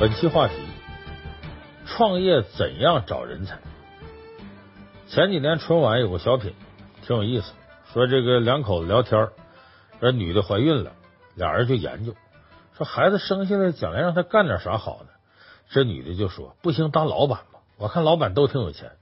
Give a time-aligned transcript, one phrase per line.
[0.00, 0.54] 本期话题：
[1.84, 3.58] 创业怎样找人才？
[5.06, 6.54] 前几年春晚有个小品，
[7.02, 7.52] 挺有意思，
[7.92, 9.28] 说这个两口子聊天，
[10.00, 10.92] 这女的怀孕了，
[11.34, 12.14] 俩人就研究，
[12.78, 15.10] 说孩子生下来将来让他干点啥好呢？
[15.68, 18.92] 这女的就说：“不行，当老板吧，我看老板都挺有钱。”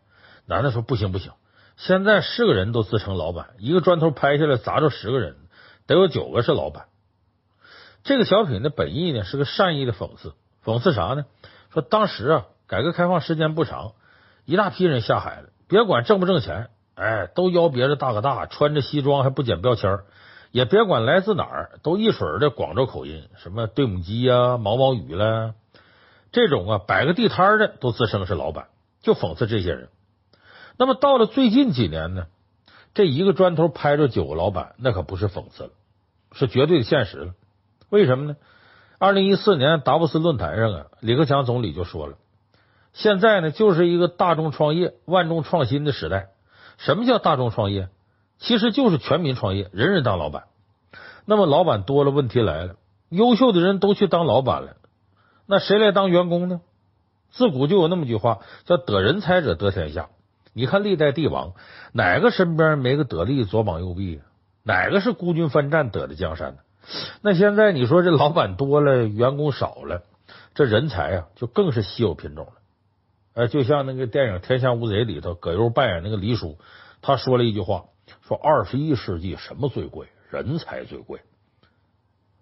[0.46, 1.30] 男的说：“不行不行，
[1.76, 5.36] 现在是个人都自称老板，一个砖头拍下来砸着十个人，
[5.86, 6.86] 得有九个是老板。”
[8.02, 10.34] 这个小品的本意呢是个善意的讽刺。
[10.64, 11.24] 讽刺啥呢？
[11.70, 13.92] 说当时啊，改革开放时间不长，
[14.44, 19.98] 一大批人下海了，别管挣不挣钱，哎，都邀别着大哥大，穿着西装还不捡标签，
[20.50, 25.54] 也别管来自哪儿，都一水的广州口音，什么对母鸡呀、毛毛雨了，
[26.32, 28.68] 这种啊，摆个地摊的都自称是老板，
[29.02, 29.88] 就讽刺这些人。
[30.78, 32.26] 那么到了最近几年呢，
[32.94, 35.70] 这一个砖头拍着九个老板，那可不是讽刺了，
[36.32, 37.34] 是绝对的现实了。
[37.90, 38.36] 为什么呢？
[39.00, 42.16] 二零一四年达沃斯论坛上啊，李克强总理就说了，
[42.92, 46.30] 现在呢就是一个大众创业、万众创新的时代。
[46.78, 47.88] 什么叫大众创业？
[48.38, 50.44] 其实就是全民创业，人人当老板。
[51.26, 52.74] 那么老板多了，问题来了，
[53.08, 54.76] 优秀的人都去当老板了，
[55.46, 56.60] 那谁来当员工呢？
[57.30, 60.08] 自古就有那么句话，叫“得人才者得天下”。
[60.54, 61.52] 你看历代帝王，
[61.92, 64.20] 哪个身边没个得力左膀右臂？
[64.64, 66.58] 哪个是孤军奋战得的江山呢？
[67.22, 70.04] 那现在你说这老板多了，员工少了，
[70.54, 72.52] 这人才啊就更是稀有品种了。
[73.34, 76.58] 呃，就像那个电影《天下无贼》里头，葛优扮演那个黎叔，
[77.02, 77.84] 他说了一句话：
[78.26, 80.08] 说二十一世纪什么最贵？
[80.30, 81.20] 人才最贵。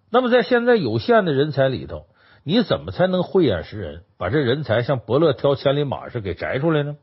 [0.09, 2.07] 那么在现在有限的人才里头，
[2.43, 6.95] 你怎么才能慧眼识人，把这人才像伯乐挑千里马似的给摘出来呢？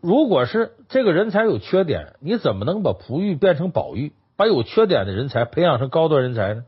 [0.00, 4.12] 如果是这个人才有缺点，你怎么能把璞玉变成宝玉？
[4.38, 6.64] 把有缺点的人才培养成高端人才呢？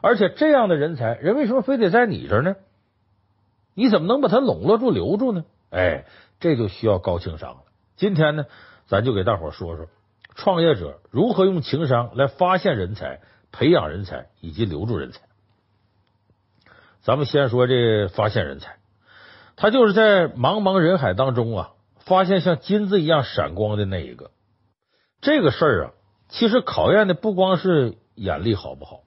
[0.00, 2.56] 而且这样的人才，人为什么非得在你这儿呢？
[3.74, 5.44] 你怎么能把他笼络住、留住呢？
[5.70, 6.04] 哎，
[6.40, 7.58] 这就需要高情商了。
[7.94, 8.46] 今天呢，
[8.86, 9.86] 咱就给大伙说说
[10.34, 13.20] 创业者如何用情商来发现人才、
[13.52, 15.20] 培养人才以及留住人才。
[17.02, 18.78] 咱们先说这发现人才，
[19.54, 24.32] 他就是在茫茫人海当中啊，发现像金子一样闪光的那一个。
[25.20, 25.90] 这个事儿啊。
[26.32, 29.02] 其实考验的不光是眼力好不好，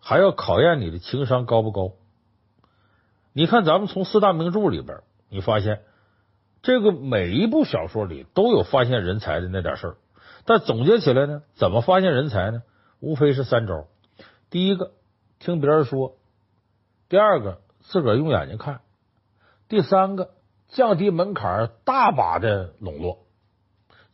[0.00, 1.92] 还要考验你的情商高不高。
[3.34, 5.82] 你看，咱们从四大名著里边，你发现
[6.62, 9.96] 这个每一部小说里都有发现人才的那点事儿，
[10.46, 12.62] 但总结起来呢，怎么发现人才呢？
[13.00, 13.86] 无非是三招：
[14.48, 14.92] 第一个，
[15.40, 16.16] 听别人说；
[17.10, 18.78] 第二个，自个儿用眼睛看；
[19.68, 20.30] 第三个，
[20.68, 23.18] 降低门槛，大把的笼络。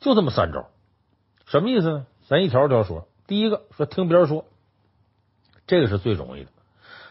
[0.01, 0.71] 就这么三招，
[1.47, 2.07] 什么意思呢？
[2.29, 3.09] 咱一条条说。
[3.27, 4.45] 第一个说听别人说，
[5.67, 6.51] 这个是最容易的，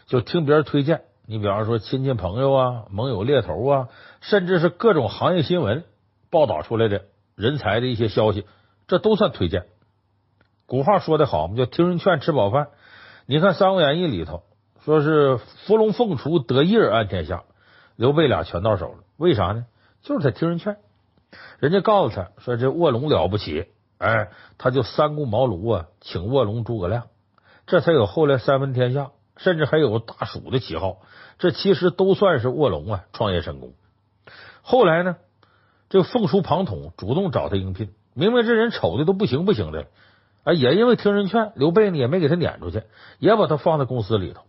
[0.06, 1.02] 就听别人推荐。
[1.26, 3.90] 你比方说亲戚朋友啊、盟友猎头啊，
[4.22, 5.84] 甚至是各种行业新闻
[6.30, 7.06] 报道出来的
[7.36, 8.46] 人才的一些消息，
[8.88, 9.66] 这都算推荐。
[10.68, 12.68] 古话说的好，嘛叫听人劝，吃饱饭。
[13.26, 14.44] 你看《三国演义》里头
[14.86, 17.44] 说是伏龙凤雏得一人安天下，
[17.96, 19.00] 刘备俩全到手了。
[19.18, 19.66] 为啥呢？
[20.02, 20.78] 就是他听人劝，
[21.60, 23.68] 人家告诉他说这卧龙了不起。
[23.98, 27.04] 哎，他就三顾茅庐啊，请卧龙诸葛亮，
[27.66, 30.98] 这才有后来三分天下，甚至还有大蜀的旗号。
[31.40, 33.74] 这其实都算是卧龙啊创业成功。
[34.62, 35.16] 后来呢，
[35.90, 39.88] 这个凤雏庞统主动找他应聘，明明这人丑的都不行不行的，
[40.44, 42.84] 啊，也因为听人劝，刘备呢也没给他撵出去，
[43.20, 44.42] 也把他放在公司里头。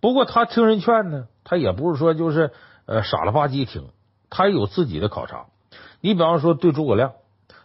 [0.00, 2.50] 不过他听人劝呢，他也不是说就是
[2.86, 3.88] 呃傻了吧唧听，
[4.30, 5.46] 他也有自己的考察。
[6.00, 7.12] 你比方说对诸葛亮。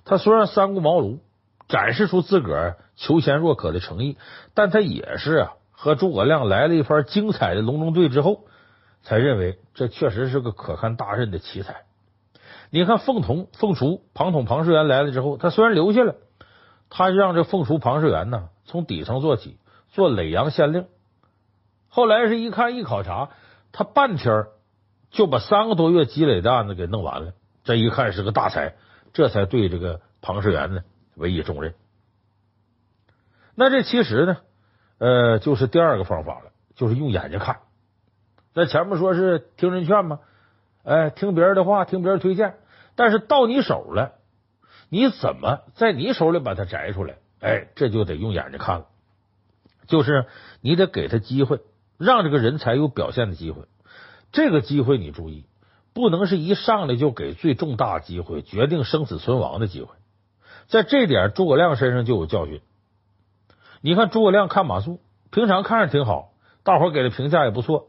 [0.06, 1.20] 他虽然三顾茅庐，
[1.68, 4.18] 展示出自个儿求贤若渴的诚意，
[4.54, 8.46] 但他也是啊，和诸葛亮来了一番精彩的隆中对之后，
[9.02, 11.84] 才认为这确实是个可堪大任的奇才。
[12.70, 16.16] 你看凤同、凤雏、庞统、庞士元来了之后，他虽然留下了，
[16.90, 19.58] 他让这凤雏、庞士元呢从底层做起，
[19.92, 20.86] 做耒阳县令。
[21.88, 23.30] 后来是一看一考察，
[23.72, 24.46] 他半天
[25.12, 27.34] 就把三个多月积累的案子给弄完了。
[27.64, 28.76] 这一看是个大才。
[29.14, 30.84] 这才对这个庞士元呢
[31.16, 31.76] 委以重任。
[33.56, 34.38] 那这其实呢，
[34.98, 37.60] 呃，就是第二个方法了，就是用眼睛看。
[38.54, 40.20] 那前面说是听人劝嘛，
[40.84, 42.56] 哎，听别人的话，听别人推荐，
[42.96, 44.14] 但是到你手了，
[44.90, 47.16] 你怎么在你手里把它摘出来？
[47.40, 48.88] 哎，这就得用眼睛看了。
[49.86, 50.26] 就是
[50.62, 51.60] 你得给他机会，
[51.98, 53.64] 让这个人才有表现的机会。
[54.32, 55.46] 这个机会你注意。
[55.94, 59.96] 不能是一上来就给最重大机会，决定生死存亡的机会。
[60.68, 62.62] 在这点，诸葛亮身上就有教训。
[63.82, 65.00] 你看诸葛亮看马谡，
[65.30, 66.32] 平常看着挺好，
[66.64, 67.88] 大伙给的评价也不错。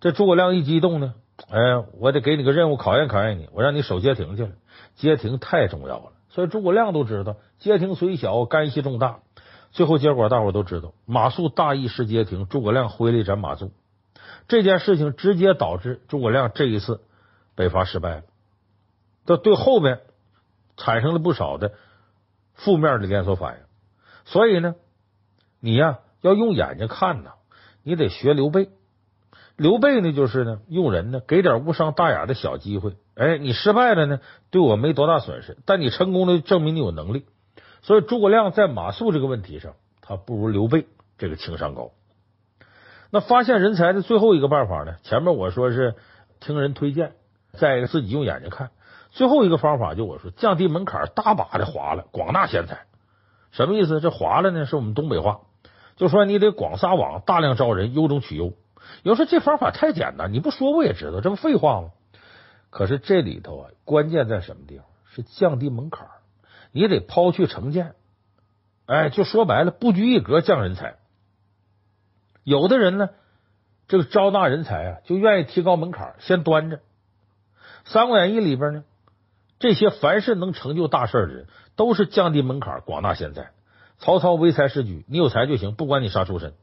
[0.00, 1.14] 这诸葛亮一激动呢，
[1.50, 4.50] 哎，我得给你个任务考验考验你，我让你守街亭去了。
[4.94, 9.18] 街亭太重要了，所以诸葛亮都知道，街亭虽小，干系重大。
[9.72, 13.70] 最后结果大伙都知道，马谡大意失街亭，诸葛亮挥了一斩马谡。
[14.48, 17.00] 这件事情直接导致诸葛亮这一次
[17.54, 18.22] 北伐失败了，
[19.26, 20.00] 这对后面
[20.76, 21.72] 产生了不少的
[22.54, 23.64] 负面的连锁反应。
[24.24, 24.74] 所以呢，
[25.60, 27.32] 你呀要用眼睛看呐，
[27.82, 28.70] 你得学刘备。
[29.56, 34.20] 刘备呢，就是呢用人呢给点无伤大雅的小机会，哎，你失败了呢，
[34.50, 37.26] 对我没多大损失，但你成功了，证明你有能力。
[37.82, 40.86] 所以诸葛亮在马谡这个问题上，他不如刘备
[41.18, 41.90] 这个情商高。
[43.10, 44.96] 那发现人才的最后一个办法呢？
[45.02, 45.96] 前面我说是
[46.40, 47.12] 听人推荐，
[47.52, 48.70] 再一个自己用眼睛看。
[49.10, 52.86] 最后一个方法就我说降低门槛，大把的划了，广纳贤才。
[53.50, 54.00] 什么意思？
[54.00, 55.42] 这划了呢，是我们东北话，
[55.96, 58.54] 就说你得广撒网，大量招人，优中取优。
[59.02, 61.90] 有时候这方法太简单，你不说我也知道，这不废话吗？
[62.70, 64.86] 可是这里头啊，关键在什么地方？
[65.04, 66.08] 是降低门槛，
[66.72, 67.94] 你得抛去成见。
[68.86, 70.94] 哎，就说白了，不拘一格降人才。
[72.44, 73.10] 有的人呢，
[73.88, 76.78] 这个招纳人才啊，就愿意提高门槛，先端着。
[77.84, 78.84] 《三国演义》里边呢，
[79.58, 81.46] 这些凡是能成就大事的人，
[81.76, 83.50] 都是降低门槛，广纳贤才。
[83.98, 86.54] 曹操唯才是举，你有才就行，不管你啥出身。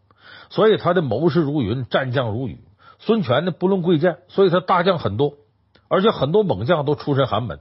[0.50, 2.60] 所以他的谋士如云，战将如雨。
[3.00, 5.36] 孙权呢，不论贵贱，所以他大将很多，
[5.88, 7.60] 而且很多猛将都出身寒门。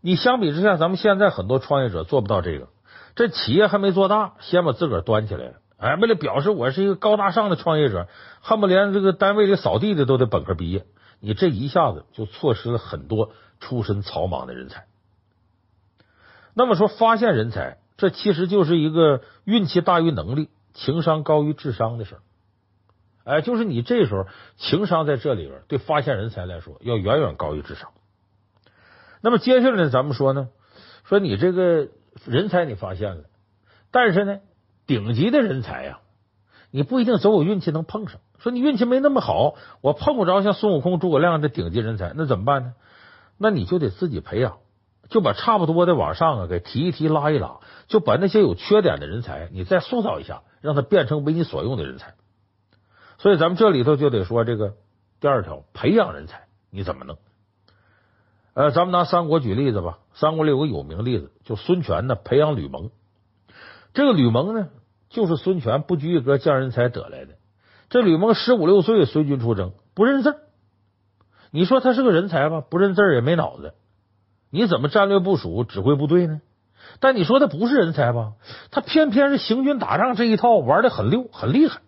[0.00, 2.68] 你相比之下，咱们现在很多创业者做不到这个。
[3.16, 5.52] 这企业还没做大，先把自个儿端起来了。
[5.78, 8.06] 哎，为了表示我是一个高大上的创业者，
[8.40, 10.84] 恨不连这个单位里扫地的都得本科毕业。
[11.20, 14.86] 你这一下子就错失了很多出身草莽的人才。
[16.54, 22.20] 那么说，发现人才，这其实就是一个运气大于能力、情商高于智商的事儿。
[23.24, 24.26] 哎，就是你这时候
[24.56, 27.90] 情商在这里边，对发现人才来说要远远高于智商。
[29.20, 30.48] 那么接下来呢，咱们说呢，
[31.04, 31.88] 说你这个
[32.24, 33.24] 人才你发现了，
[33.90, 34.40] 但是呢。
[34.88, 36.00] 顶级的人才呀，
[36.70, 38.22] 你不一定总有运气能碰上。
[38.38, 42.74] 说你运气没那么好，我碰不着像孙悟空、诸葛亮的顶级人才，那怎么办呢？
[43.36, 44.58] 那你就得自己培养，
[45.08, 52.14] 就把差不多的往上啊给提一提、拉一拉，就把那些有缺点的人才，你再塑造一下，让他变成为你所用的人才。
[53.18, 54.74] 所以咱们这里头就得说这个
[55.20, 57.18] 第二条，培养人才你怎么弄？
[58.54, 59.98] 呃，咱们拿三国举例子吧。
[60.14, 62.90] 三国里有个有名例子，就孙权呢培养吕蒙。
[63.94, 64.68] 这个吕蒙呢，
[65.10, 67.37] 就是孙权不拘一格降人才得来的。
[67.90, 70.36] 这吕蒙十五六岁随军出征，不认字。
[71.50, 72.60] 你说他是个人才吧？
[72.60, 73.74] 不认字也没脑子，
[74.50, 76.42] 你怎么战略部署、指挥部队呢？
[77.00, 78.34] 但你说他不是人才吧？
[78.70, 81.80] 他偏偏是行军打仗这一套玩的很溜、很厉害。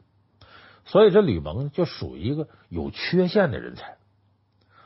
[0.86, 3.96] 所以这吕蒙就属于一个有缺陷的人才。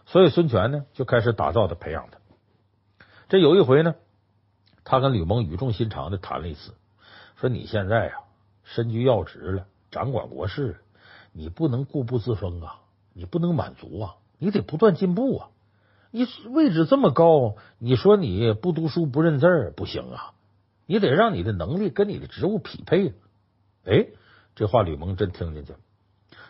[0.06, 2.18] 所以孙权呢就开始打造他、培养他。
[3.28, 3.94] 这有一回呢，
[4.84, 6.74] 他跟吕蒙语重心长的谈了一次。
[7.40, 8.14] 说你现在呀，
[8.64, 10.80] 身居要职了，掌管国事，
[11.36, 12.76] 你不能固步自封啊，
[13.12, 15.48] 你不能满足啊，你得不断进步啊。
[16.12, 20.32] 你位置这么高，你说你不读书不认字不行啊，
[20.86, 23.14] 你得让你的能力跟你的职务匹配。
[23.84, 24.06] 哎，
[24.54, 25.78] 这话吕蒙真听进去了。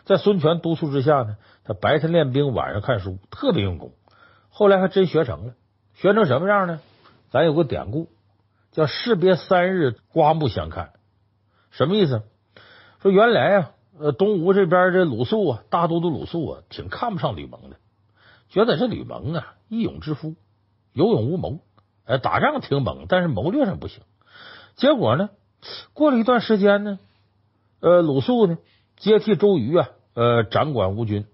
[0.03, 3.91] 在孙权督促之下呢，他白天练兵，晚上看书，特别用功。
[4.49, 5.55] 后来还真学成了，
[5.95, 6.79] 学成什么样呢？
[7.31, 8.07] 咱有个典故。
[8.71, 10.91] 叫士别三日，刮目相看，
[11.71, 12.23] 什么意思？
[13.01, 17.77] 说原来啊，呃，东吴这边这鲁肃啊，大都督鲁肃啊，挺看不上吕蒙的，
[18.49, 20.35] 觉得这吕蒙啊，义勇之夫，
[20.93, 21.59] 有勇无谋，
[22.05, 24.01] 哎，打仗挺猛，但是谋略上不行。
[24.75, 25.29] 结果呢，
[25.93, 26.99] 过了一段时间呢，
[27.79, 28.57] 呃，鲁肃呢
[28.97, 31.25] 接替周瑜啊，呃，掌管吴军。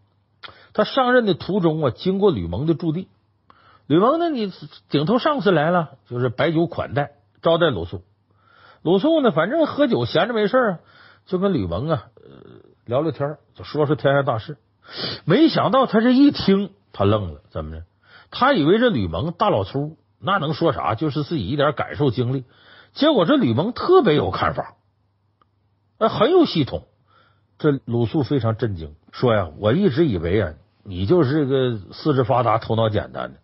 [0.74, 3.08] 他上任的途中啊，经过吕蒙的驻地，
[3.88, 4.52] 吕蒙呢，你
[4.90, 7.14] 顶头上司来了，就是摆酒款待。
[7.42, 8.04] 招待鲁肃，
[8.84, 10.80] 鲁肃呢，反正喝酒闲着没事啊，
[11.32, 12.08] 就跟吕蒙啊
[12.86, 14.58] 聊聊天，就说说天下大事。
[15.24, 17.84] 没想到他这一听，他愣了，怎么着？
[18.32, 20.94] 他以为这吕蒙大老粗，那能说啥？
[20.94, 22.44] 就是自己一点感受经历。
[22.92, 24.76] 结果这吕蒙特别有看法，
[26.00, 26.84] 呃，很有系统。
[27.58, 33.40] 这鲁肃非常震惊，说呀：“我一直以为啊，你就是个四肢发达、头脑简单的。”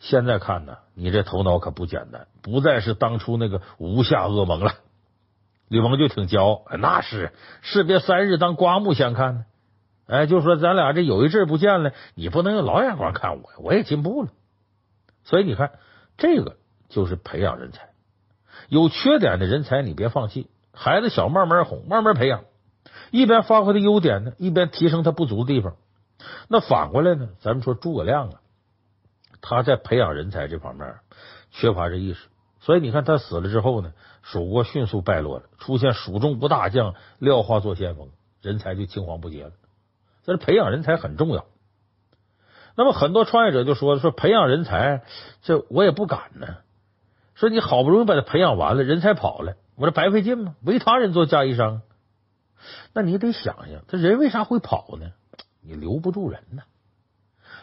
[0.00, 4.74] 现在看呢，你这头脑可不简单，不再是当初那个吴下噩蒙了。
[5.70, 9.44] 吕蒙就挺骄傲，那是士别三日，当刮目相看呢。
[10.06, 14.30] 哎，就说咱俩这有一阵不见了，你不能用老眼光看我，我也进步了。
[15.22, 15.70] 所以你看，
[16.18, 16.56] 这个
[16.88, 17.90] 就是培养人才，
[18.68, 22.42] 有缺点的人才你别放弃，孩子小慢慢哄，慢慢培养，
[23.12, 25.76] 一边发挥他优点呢，一边提升他不足的地方。
[26.48, 27.28] 那反过来呢？
[27.38, 28.40] 咱们说诸葛亮啊，
[29.40, 30.96] 他在培养人才这方面
[31.52, 32.26] 缺乏这意识，
[32.60, 38.10] 所以你看他死了之后呢，蜀国迅速败落了，出现蜀中无大将，廖化做先锋，
[38.42, 39.52] 人才就青黄不接了。
[40.24, 41.46] 但是培养人才很重要。
[42.76, 45.02] 那么很多创业者就说说培养人才，
[45.42, 46.56] 这我也不敢呢。
[47.34, 50.54] 说你好不容易把他培养完了，人才跑了，我这白费劲吗？
[50.62, 51.80] 为他人做嫁衣裳。
[52.92, 55.12] 那你得想想，这人为啥会跑呢？
[55.62, 56.62] 你留不住人呢。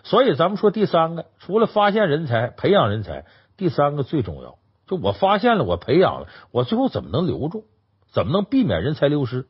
[0.03, 3.25] 所以咱们说第三个，除了发现人才、培养人才，
[3.55, 4.57] 第三个最重要。
[4.87, 7.65] 就我发现了，我培养了，我最后怎么能留住？
[8.09, 9.47] 怎么能避免人才流失？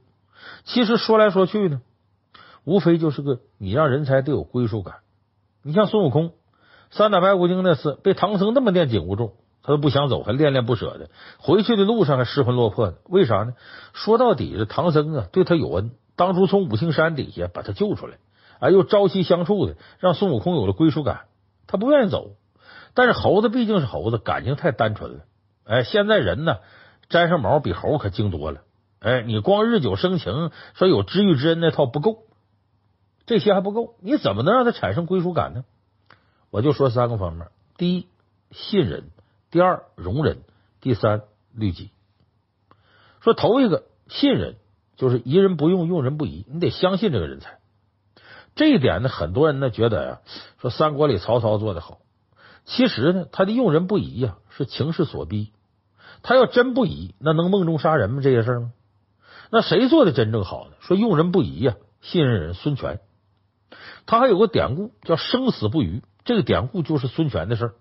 [0.63, 1.81] 其实说来说去呢，
[2.63, 4.95] 无非就是个你让人才得有归属感。
[5.61, 6.33] 你像孙悟空，
[6.89, 11.09] 三打白骨精那次被唐僧那么念紧箍咒，他都不想走，还恋恋不舍的。
[11.37, 13.53] 回去的路上还失魂落魄的，为啥呢？
[13.93, 18.17] 说到底，这唐僧啊对他有恩，当初从五行山底下把他救出来，
[18.59, 21.25] 哎，又朝夕相处的，让孙悟空有了归属感。
[21.67, 22.36] 他不愿意走，
[22.97, 25.25] 但是猴子毕竟是猴子，感情太单纯了。
[25.65, 26.57] 哎，现在人呢，
[27.09, 28.61] 沾上毛比猴可精多了。
[28.99, 32.23] 哎，你光日久生情，说有知遇之恩那套不够。
[33.27, 35.63] 这些还不够，你怎么能让他产生归属感呢？
[36.49, 38.07] 我就说三个方面：第一，
[38.49, 39.03] 信任；
[39.51, 40.37] 第二，容忍；
[40.81, 41.21] 第三，
[41.53, 41.91] 律己。
[43.21, 44.55] 说头一个信任，
[44.95, 47.59] 就是疑人不用，用人不疑，你得相信这个人才。
[48.55, 50.21] 这一点呢，很多人呢觉得呀，
[50.59, 51.99] 说三国里曹操做的好。
[52.67, 55.51] 其实呢，他的用人不疑呀，是情势所逼。
[56.21, 58.21] 他要真不疑，那能梦中杀人吗？
[58.21, 58.73] 这些事儿吗？
[59.49, 60.75] 那谁做的真正好呢？
[60.81, 62.99] 说用人不疑呀，信任人孙权。
[64.05, 67.73] 他还有个典故叫“生死不渝”，这个典故就是孙权的事儿。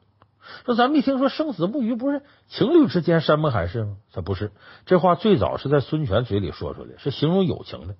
[0.65, 3.97] 说咱们一听说“生死不渝”，不是情侣之间山盟海誓吗？
[4.13, 4.53] 他不是，
[4.85, 7.97] 这话最早是在孙权嘴里说出来，是形容友情的。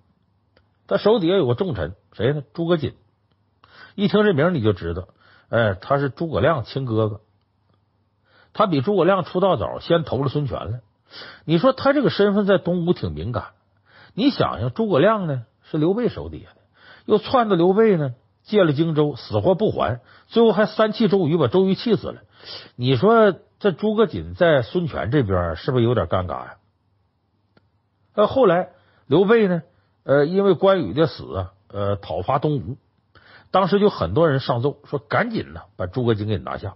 [0.87, 2.45] 他手底下有个重臣，谁呢？
[2.53, 2.95] 诸葛瑾。
[3.97, 5.09] 一听这名你就知道，
[5.49, 7.21] 哎，他是诸葛亮亲哥哥。
[8.53, 10.81] 他比诸葛亮出道早，先投了孙权了。
[11.45, 13.49] 你说他这个身份在东吴挺敏感。
[14.15, 16.57] 你想想，诸葛亮呢是刘备手底下的。
[17.05, 22.23] 又攥着刘备呢，借了荆州，死活不还，最后还三气周瑜，把周瑜气死了。
[22.75, 26.57] 你说这诸葛瑾在孙权这边是不是有点尴尬呀？
[28.15, 28.71] 呃，后来
[29.07, 29.63] 刘备呢，
[30.05, 32.77] 呃，因为关羽的死啊，呃，讨伐东吴，
[33.57, 36.75] 当时就很多人上奏说，赶紧呢把诸葛瑾给拿下。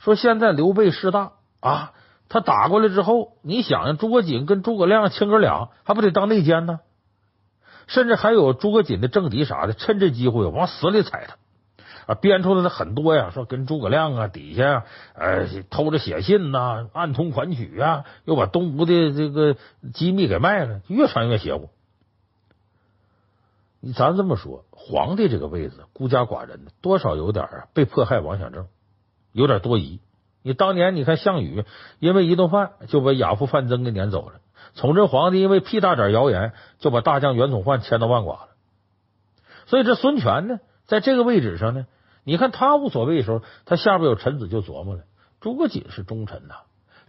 [0.00, 1.92] 说现在刘备势大啊，
[2.28, 6.80] 他打过来之后，你想想，诸葛瑾跟诸葛亮亲哥俩，还不得当内奸呢？
[7.86, 11.36] 甚至还有诸葛瑾的政敌啥的，趁这机会往死里踩他
[12.12, 12.16] 啊！
[12.16, 14.82] 编出来的很多呀，说跟诸葛亮啊底下
[15.14, 19.54] 呃偷着写信呐、暗通款曲啊，又把东吴的这个
[19.94, 21.70] 机密给卖了，越传越邪乎。
[23.80, 28.66] 你咱这么说，皇帝这个位子孤家寡人，多少有点啊被迫害妄想症，
[29.32, 30.00] 有点多疑。
[30.42, 31.64] 你当年你看项羽，
[31.98, 34.40] 因为一顿饭就把亚父范增给撵走了。
[34.74, 38.48] 崇祯皇帝因为屁大点谣言，就把大将袁崇焕千刀万剐了。
[39.66, 41.86] 所以这孙权呢，在这个位置上呢，
[42.24, 45.02] 你看他无所谓的时候，他下边有臣子就琢磨了：
[45.40, 46.54] 诸葛瑾是忠臣呐，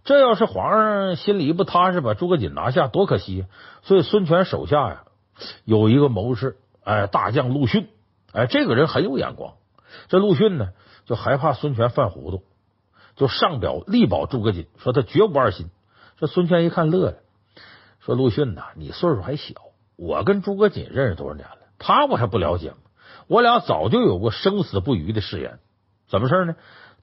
[0.03, 3.45] 这要是皇上心里不踏实，把诸葛瑾拿下，多可惜。
[3.83, 5.03] 所以孙权手下呀，
[5.65, 7.88] 有一个谋士，哎，大将陆逊，
[8.32, 9.53] 哎，这个人很有眼光。
[10.08, 10.70] 这陆逊呢，
[11.06, 12.44] 就害怕孙权犯糊涂，
[13.15, 15.70] 就上表力保诸葛瑾，说他绝无二心。
[16.17, 17.17] 这孙权一看乐了。
[18.00, 19.53] 说陆逊呐，你岁数还小，
[19.96, 21.58] 我跟诸葛瑾认识多少年了？
[21.77, 22.77] 他我还不了解吗？
[23.27, 25.60] 我俩早就有过生死不渝的誓言。
[26.08, 26.56] 怎么事呢？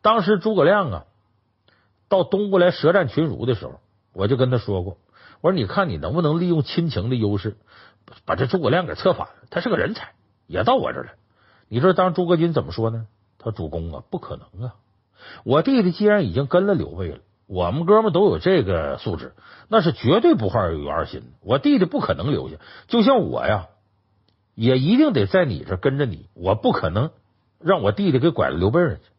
[0.03, 1.05] 当时诸葛亮啊
[2.09, 3.81] 到东吴来舌战群儒的时候，
[4.13, 4.99] 我就跟他说过，
[5.41, 7.57] 我说你看你能不能利用亲情的优势，
[8.25, 9.35] 把这诸葛亮给策反了？
[9.51, 10.13] 他是个人才，
[10.47, 11.13] 也到我这儿来。
[11.69, 13.07] 你说当诸葛瑾怎么说呢？
[13.39, 14.75] 他主公啊，不可能啊！
[15.45, 17.19] 我弟弟既然已经跟了刘备了。
[17.47, 19.35] 我们哥们都有这个素质，
[19.69, 21.27] 那是绝对不会有二心的。
[21.43, 22.57] 我弟弟不可能留下，
[22.89, 23.69] 就像我呀，
[24.55, 26.31] 也一定得在你这跟着你。
[26.33, 27.11] 我不可能
[27.59, 29.11] 让我弟弟给拐了刘备人去。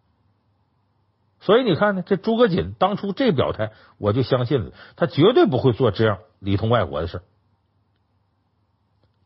[1.39, 7.21] 所以你看呢，这诸葛瑾当初这表态，我就相信了，他绝对不会做这样里通外国的事。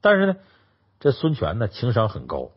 [0.01, 0.35] 但是呢，
[0.99, 2.51] 这孙权呢，情商很高，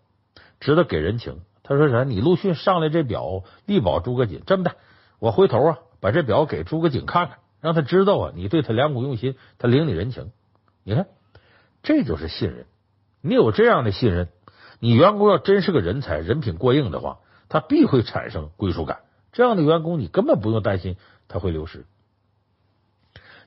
[0.60, 1.40] 知道给人情。
[1.62, 2.04] 他说啥？
[2.04, 4.76] 你陆逊上来这表力保诸葛瑾，这么的，
[5.18, 5.78] 我回头啊。
[6.00, 10.32] 把这表给诸葛瑾看看，让他知道啊，你对他良苦用心，他领你人情。
[10.82, 11.06] 你看，
[11.84, 12.66] 这就是信任。
[13.20, 14.28] 你有这样的信任，
[14.80, 19.02] 你员工要真是个人才，人品过硬的话，他必会产生归属感。
[19.30, 20.96] 这样的员工，你根本不用担心
[21.28, 21.86] 他会流失。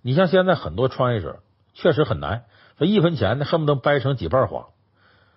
[0.01, 1.41] 你像现在很多创业者，
[1.73, 2.45] 确实很难，
[2.77, 4.67] 说一分钱呢，恨不得掰成几瓣花。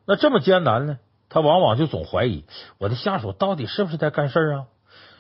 [0.07, 0.99] 那这么艰难呢？
[1.29, 2.45] 他往往就总怀疑
[2.79, 4.65] 我的下属到底是不是在干事啊？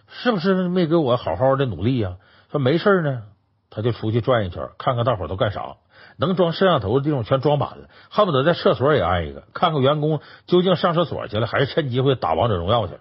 [0.07, 2.17] 是不是没给我好好的努力呀？
[2.51, 3.25] 说没事呢，
[3.69, 5.77] 他就出去转一圈，看看大伙都干啥，
[6.17, 13.01] 能装摄像头的地方全装满了，恨不得在厕所也安一个，看看员工究竟上厕所去了，还是趁机会打王者荣耀去了。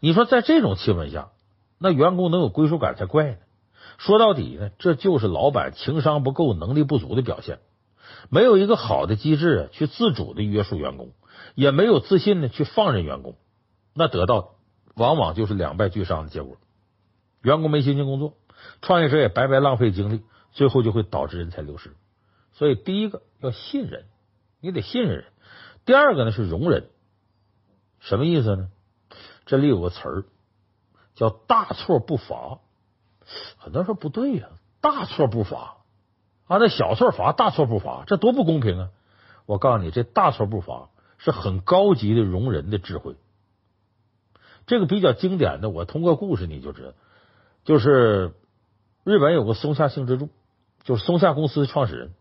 [0.00, 1.30] 你说在这种气氛下，
[1.80, 3.36] 那员工能有归属感才怪呢。
[3.98, 7.58] 说到底呢，这就是老板情商不够、能力不足的表现，
[8.30, 11.12] 没有一个好的机制去自主的约束员工，
[11.54, 13.36] 也没有自信的去放任员工，
[13.94, 14.54] 那得到
[14.94, 16.56] 往往就是两败俱伤的结果。
[17.42, 18.34] 员工没心情工作，
[18.80, 21.94] 创业者也白白浪费精力，最后就会导致人才流失。
[22.52, 24.06] 所以，第一个要信任，
[24.60, 25.24] 你得信任人；
[25.84, 26.88] 第二个呢是容忍，
[27.98, 28.68] 什么意思呢？
[29.44, 30.24] 这里有个词儿
[31.14, 32.60] 叫“大错不罚”。
[33.58, 34.48] 很多人说不对呀，
[34.80, 35.78] 大错不罚
[36.46, 38.88] 啊，那小错罚，大错不罚，这多不公平啊！
[39.46, 43.16] 我告诉你，这大错不罚是很高级的容人的智慧。
[44.66, 46.92] 这个比较经典的，我通过故事你就知道，
[47.64, 48.32] 就是
[49.04, 50.28] 日本有个松下幸之助，
[50.82, 52.12] 就是松下公司的创始人，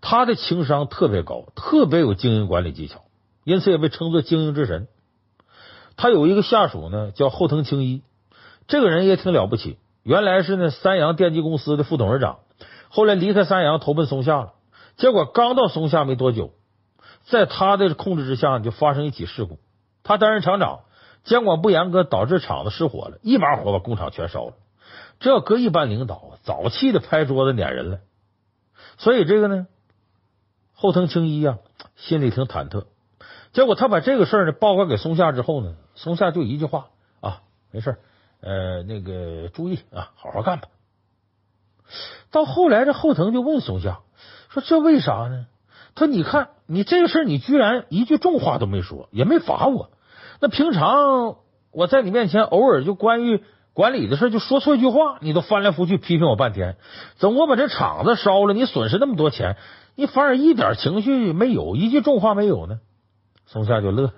[0.00, 3.02] 他的情商特别高，特别有经营管理技巧，
[3.44, 4.88] 因此也被称作经营之神。
[5.96, 8.02] 他有一个下属呢，叫后藤青一，
[8.66, 9.76] 这个人也挺了不起。
[10.02, 12.38] 原来是呢三洋电机公司的副董事长，
[12.90, 14.52] 后来离开三洋投奔松下了。
[14.96, 16.52] 结果刚到松下没多久，
[17.24, 19.58] 在他的控制之下就发生一起事故。
[20.02, 20.80] 他担任厂长，
[21.24, 24.54] 监管不严格，导致厂子失火了，一把火把工厂全烧了。
[25.20, 28.00] 这要搁一般领导，早气的拍桌子撵人了。
[28.98, 29.66] 所以这个呢，
[30.74, 31.58] 后藤青一啊，
[31.96, 32.86] 心里挺忐忑。
[33.52, 36.88] 结果他把这个事儿呢报告给松下之后呢，松下就一句话
[37.20, 37.98] 啊，没事。
[38.40, 40.68] 呃，那个注意啊，好好干吧。
[42.30, 44.00] 到后来，这后藤就问松下
[44.48, 45.46] 说：“这为啥呢？”
[45.94, 49.90] 他说：“你看，你这个事儿，你居然一句重话都没说，也没罚我。
[50.40, 51.36] 那平常
[51.72, 56.76] 我在你面前偶尔就关于管理的事，就说错一句话，你都翻来覆去批评我半天。
[57.16, 59.56] 怎么我把这厂子烧了，你损失那么多钱，
[59.96, 62.80] 你反而一点情绪没有，一句重话没有呢？”
[63.46, 64.12] 松下就乐了，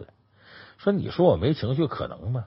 [0.77, 2.45] 说：“你说我没情绪，可能吗？”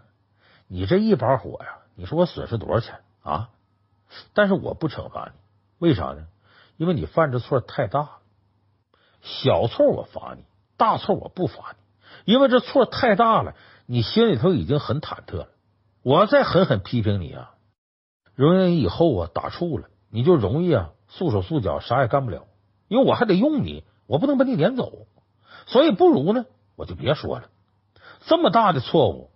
[0.68, 3.50] 你这一把火呀，你说我损失多少钱啊？
[4.34, 5.40] 但是我不惩罚你，
[5.80, 6.28] 为啥呢？
[6.78, 8.20] 因为你犯这错太大了。
[9.22, 10.44] 小错我罚你，
[10.78, 11.76] 大错我不罚
[12.26, 15.48] 你，因为这错太大了，你心里头已经很忐忑了。
[16.04, 17.56] 我要再狠狠批评你啊，
[18.36, 22.46] 容易以后啊打怵了，你就容易啊束手束脚，啥也干不了。
[22.88, 25.08] 因为我还得用你，我不能把你撵走，
[25.66, 27.50] 所以不如呢，我就别说了。
[28.28, 29.32] 这么大的错误。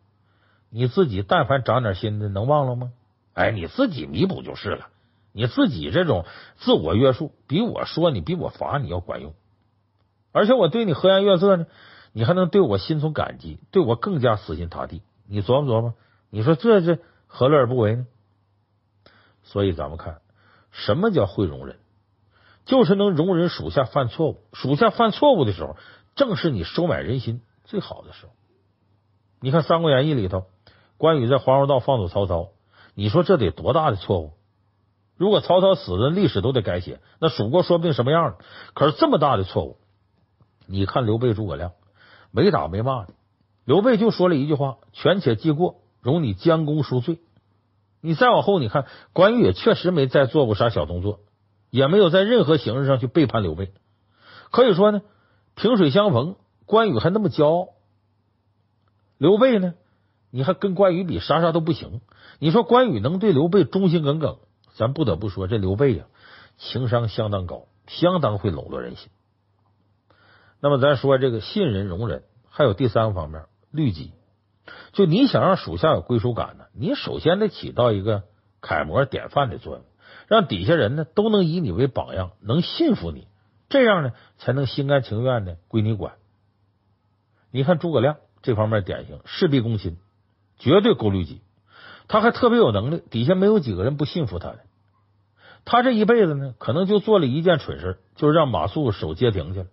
[0.72, 2.92] 你自己但凡长点心的，能忘了吗？
[3.40, 4.90] 哎，你自己弥补就是了。
[5.32, 6.26] 你自己这种
[6.58, 9.34] 自我约束，比我说你，比我罚你要管用。
[10.34, 11.66] 而且我对你和颜悦色呢，
[12.12, 15.04] 你还能对我心存感激，对我更加死心塌地。
[15.26, 15.94] 你琢磨琢磨，
[16.30, 18.08] 你说这这何乐而不为呢？
[19.44, 20.20] 所以咱们看，
[20.72, 21.78] 什么叫会容忍？
[22.66, 24.42] 就是能容忍属下犯错误。
[24.52, 25.78] 属下犯错误的时候，
[26.14, 28.34] 正是你收买人心最好的时候。
[29.40, 30.48] 你看《三国演义》里头。
[30.98, 32.50] 关羽在黄州道放走曹操，
[33.00, 34.34] 你说这得多大的错误？
[35.16, 38.38] 如果曹操死了，历史都得改写，那蜀国说不定什么样了。
[38.74, 39.78] 可是这么大的错误，
[40.68, 41.72] 你看刘备、诸葛亮
[42.30, 43.14] 没打没骂的，
[43.64, 47.20] 刘备就说了一句话：“权且记过，容你将功赎罪。”
[48.02, 51.22] 你再往后，你看关羽也确实没再做过啥小动作，
[51.70, 53.72] 也没有在任何形式上去背叛刘备。
[54.52, 55.04] 可以说呢，
[55.56, 56.36] 萍水相逢，
[56.66, 57.70] 关羽还那么骄傲，
[59.18, 59.76] 刘备呢？
[60.32, 62.02] 你还跟关羽比，啥啥都不行。
[62.40, 64.38] 你说关羽能对刘备忠心耿耿，
[64.76, 66.06] 咱不得不说这刘备呀，
[66.58, 69.10] 情商相当高，相当会笼络人心。
[70.62, 74.12] 那么咱说这个信任容忍，还有第三个方面，律己。
[74.94, 78.24] 就你想让属下有归属感呢，你首先得起到一个
[78.62, 79.86] 楷模典范的作用，
[80.28, 83.28] 让底下人呢都能以你为榜样，能信服你，
[83.68, 86.14] 这样呢才能心甘情愿的归你管。
[87.52, 89.98] 你看诸葛亮这方面典型，事必躬亲。
[90.60, 91.42] 绝对够律己，
[92.08, 94.60] 他还特别有能力，底下没有几个人不信服他的。
[95.66, 99.68] 他这一辈子呢，可能就做了一件蠢事，就是让马谡守街亭去了。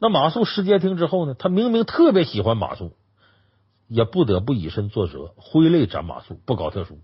[0.00, 2.92] 那马谡失街亭之后呢，他明明特别喜欢马谡，
[3.88, 6.98] 也不得不以身作则，挥泪斩马谡，不搞特殊。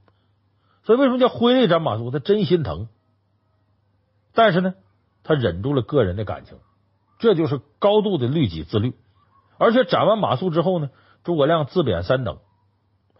[0.85, 2.11] 所以为什么叫挥泪斩马谡？
[2.11, 2.89] 他真心疼，
[4.35, 4.75] 但是呢，
[5.23, 6.59] 他忍住了个人的感情，
[7.19, 8.95] 这就是高度的律己自律。
[9.59, 10.91] 而且斩完马谡之后呢，
[11.23, 12.39] 诸葛亮自贬三等。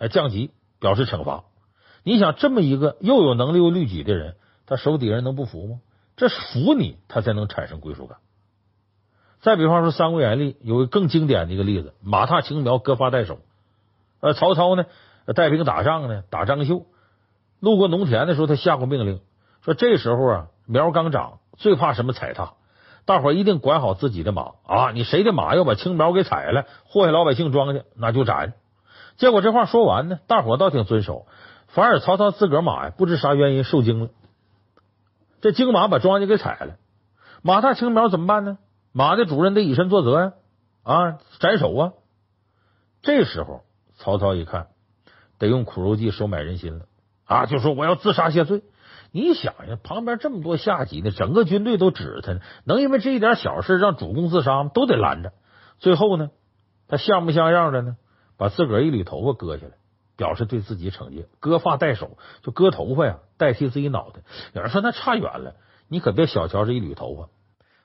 [0.09, 1.45] 降级表示惩罚。
[2.03, 4.37] 你想这么一个又有能力又律己的人，
[4.67, 5.81] 他手底下人能不服吗？
[6.17, 8.19] 这是服你，他才能产生归属感。
[9.41, 13.39] 再比方说《三国演义》有个更经典的一个例子：马踏青苗，割发代首。
[14.21, 14.85] 呃，曹操呢
[15.35, 16.87] 带兵打仗呢，打张绣，
[17.59, 19.21] 路过农田的时候，他下过命令，
[19.63, 22.55] 说这时候啊苗刚长，最怕什么踩踏，
[23.05, 24.91] 大伙一定管好自己的马啊！
[24.93, 28.55] 你谁的马要把青苗给踩了，祸害老百姓庄稼，那就斩。
[29.17, 31.27] 结果这话说完呢，大伙倒挺遵守，
[31.69, 34.09] 反而曹操自个儿马呀，不知啥原因受惊了，
[35.41, 36.77] 这惊马把庄稼给踩了。
[37.43, 38.59] 马踏青苗怎么办呢？
[38.93, 40.33] 马的主人得以身作则呀，
[40.83, 41.93] 啊，斩首啊！
[43.03, 43.63] 这时候
[43.97, 44.69] 曹操一看，
[45.39, 46.87] 得用苦肉计收买人心了
[47.25, 48.63] 啊，就说我要自杀谢罪。
[49.11, 54.71] 你想呀，旁边这么多下级呢，整个军队都指着他呢，能因为这一点小事让主公自杀吗？
[54.73, 55.33] 都得拦着。
[55.79, 56.31] 最后呢，
[56.87, 57.97] 他像不像样的呢？
[58.43, 59.75] 把自个儿一缕头发割下来，
[60.17, 64.23] 表示对自己惩戒，割发代首，就割头发呀，代替自己脑袋。
[64.53, 65.55] 有人说那差远了，
[65.87, 67.29] 你可别小瞧这一缕头发。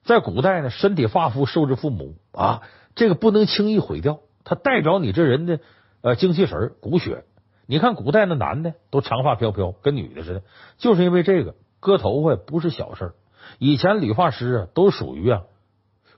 [0.04, 2.64] 在古代呢，身体发肤受之父母啊，
[2.96, 5.60] 这个不能轻易毁掉，它代表你这人的
[6.02, 7.24] 呃精气神、骨血。
[7.68, 10.44] 你看古代那男的都长发飘飘，跟女的似的，
[10.80, 13.14] 就是因为这个割头发不是小事儿。
[13.60, 15.44] 以前理发师啊，都属于啊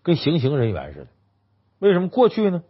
[0.02, 1.08] 跟行刑人员似的。
[1.80, 2.64] 为什么过去呢？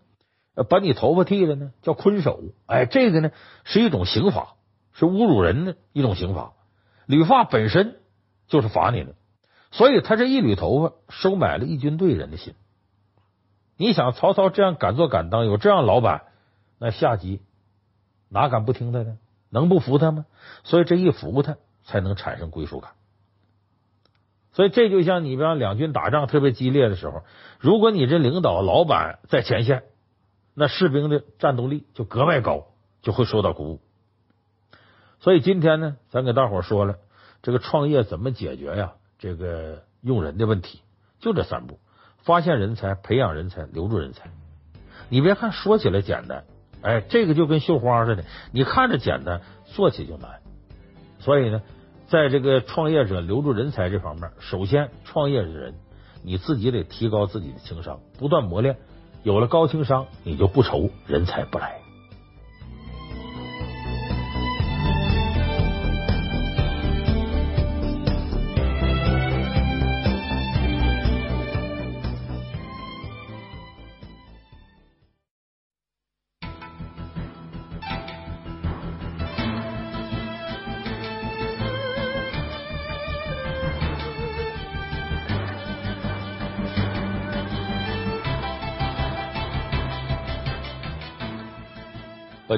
[0.64, 2.42] 把你头发剃了呢，叫坤手。
[2.66, 3.32] 哎，这个呢
[3.64, 4.56] 是一种刑罚，
[4.94, 6.54] 是侮辱人的一种刑罚。
[7.06, 7.98] 理发本身
[8.48, 9.16] 就是罚你的。
[9.72, 12.56] 所以他这一缕头发收买了一军队人的心。
[13.78, 16.24] 你想曹操这样敢做敢当，有这样老板，
[16.80, 17.42] 那下级
[18.30, 19.18] 哪敢不听他的？
[19.50, 20.26] 能不服他吗？
[20.64, 22.92] 所以这一服他，才能产生归属感。
[24.52, 27.24] 所以这就像你比方两军打仗特别激烈的时候，
[27.60, 29.84] 如果你这领导老板在前线，
[30.60, 32.66] 那士兵的战斗力就格外高，
[33.02, 33.80] 就会受到鼓舞。
[35.22, 36.98] 所以今天呢，咱给大伙说了
[37.42, 38.92] 这个创业怎么解决呀？
[39.20, 40.82] 这个用人的问题
[41.22, 41.80] 就这三步：
[42.18, 44.32] 发现人才、培养人才、留住人才。
[45.08, 46.44] 你别看说起来简单，
[46.82, 50.42] 哎，这个就跟绣花似的，你看着简单，做起就难。
[51.20, 51.62] 所以呢，
[52.10, 55.76] 在这个创业者留住人才这方面，首先创业的人
[56.22, 58.78] 你自己得提高自己的情商，不断磨练，
[59.24, 61.80] 有了高情商，你就不愁人才不来。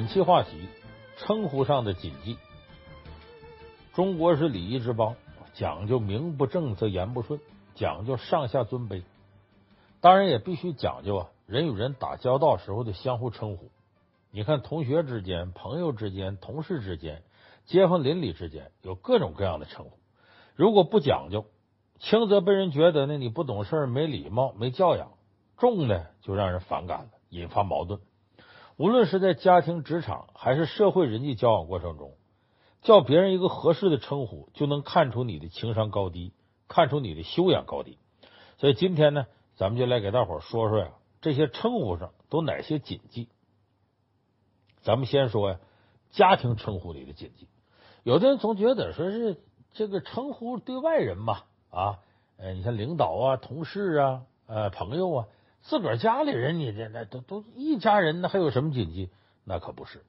[0.02, 0.68] 本期话题：
[1.16, 2.36] 称呼上的谨记。
[3.94, 5.16] 中国是礼仪之邦，
[5.54, 7.40] 讲究名不正则言不顺，
[7.76, 9.04] 讲究上下尊卑。
[10.00, 13.70] 当然也必须讲究啊，人与人打交道时候的相互称呼。
[14.32, 17.22] 你看，同学之间、朋友之间、同事之间、
[17.68, 19.92] 街坊邻里之间，有各种各样的称呼。
[20.56, 21.46] 如果不讲究，
[22.00, 25.10] 轻则被人觉得呢你不懂事、没礼貌、没教养；
[25.60, 28.00] 重呢就让人反感了，引发矛盾。
[28.78, 32.14] 无论是在家庭、职场，还是社会人际交往过程中，
[32.82, 36.34] 叫别人一个合适的称呼，就能看出你的情商高低，
[36.68, 37.98] 看出你的修养高低。
[38.58, 43.28] 所以今天呢，咱们就来给大伙说说呀，这些称呼上都哪些禁忌。
[44.82, 45.60] 咱们先说呀，
[46.10, 47.48] 家庭称呼里的禁忌。
[48.04, 49.38] 有的人总觉得说是
[49.74, 52.00] 这个称呼对外人嘛，啊，
[52.38, 55.28] 呃，你像领导啊、同事啊、呃、朋友啊。
[55.62, 59.10] 自个儿家里人，你这那都都一家人，那还有什么谨记？
[59.44, 60.04] 那可不是。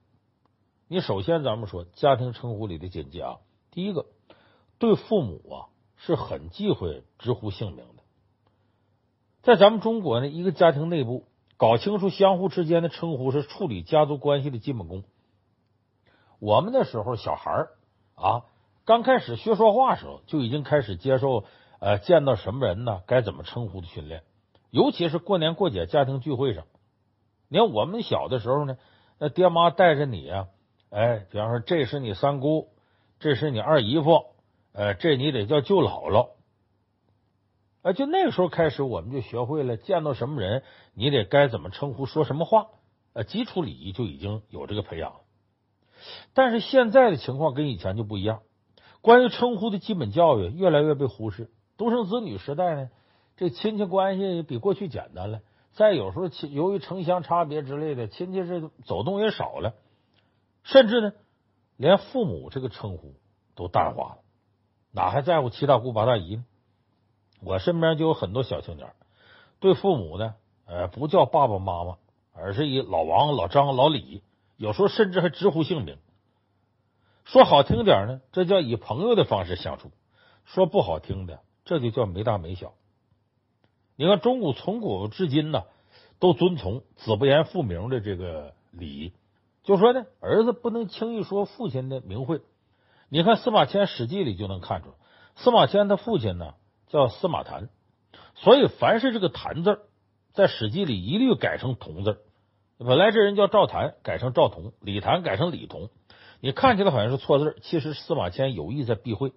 [0.89, 3.39] 你首先咱们说家庭称呼里的谨记啊，
[3.71, 4.07] 第一个，
[4.79, 5.57] 对父母啊
[5.97, 8.03] 是很忌讳直呼姓名的。
[9.43, 15.05] 在咱们中国呢，一个家庭内部搞清楚相互之间的称呼是处理家族关系的基本功。
[16.39, 17.71] 我们那时候小孩儿
[18.15, 18.45] 啊，
[18.85, 21.45] 刚开始学说话时候，就已经开始接受
[21.79, 24.25] 呃见到什么人呢，该怎么称呼的训练。
[24.73, 26.65] 尤其是过年过节家庭聚会上，
[27.51, 28.79] 你看我们小的时候呢，
[29.19, 30.49] 那爹妈带着你啊，
[30.89, 32.71] 哎，比方说这是你三姑，
[33.19, 34.25] 这是你二姨夫，
[34.73, 36.31] 呃，这你得叫舅姥姥，
[37.83, 40.63] 哎，就那个时候开始，我们就学会了见到什么人，
[40.95, 42.69] 你得该怎么称呼，说什么话，
[43.13, 45.17] 呃，基础礼仪就已经有这个培养。
[46.33, 48.41] 但是现在的情况跟以前就不一样，
[49.03, 52.89] 关于称呼的基本教育越来越被忽视，独生子女时代呢。
[53.43, 55.41] 这亲戚关系比过去简单了，
[55.73, 59.75] 再有时候亲由于城乡差别之类的，亲戚是走动也少了，
[60.63, 61.13] 甚至呢，
[61.77, 63.17] 连父母这个称呼
[63.57, 64.19] 都淡化了，
[64.93, 66.45] 哪还在乎七大姑八大姨呢？
[67.43, 68.93] 我身边就有很多小青年，
[69.59, 71.97] 对父母呢，呃，不叫爸爸妈妈，
[72.33, 74.23] 而是以老王、老张、老李，
[74.57, 75.99] 有时候甚至还直呼姓名。
[77.25, 79.89] 说好听点呢，这叫以朋友的方式相处；
[80.45, 82.75] 说不好听的，这就叫没大没小。
[83.97, 85.65] 你看，中古从古至今呢，
[86.19, 89.13] 都遵从子不言父名的这个礼仪，
[89.63, 92.41] 就说呢，儿子不能轻易说父亲的名讳。
[93.11, 94.95] 你看司马迁《史记》里就能看出，
[95.37, 96.55] 司马迁他父亲呢
[96.89, 97.69] 叫司马谈，
[98.35, 99.81] 所以凡是这个“谈”字，
[100.33, 102.19] 在《史记》里一律改成“同”字。
[102.79, 105.91] 本来这人叫赵谈，改成赵同；李谈改成李同。
[106.41, 109.33] 你看起来好像是错字，其实司马迁有意在避讳。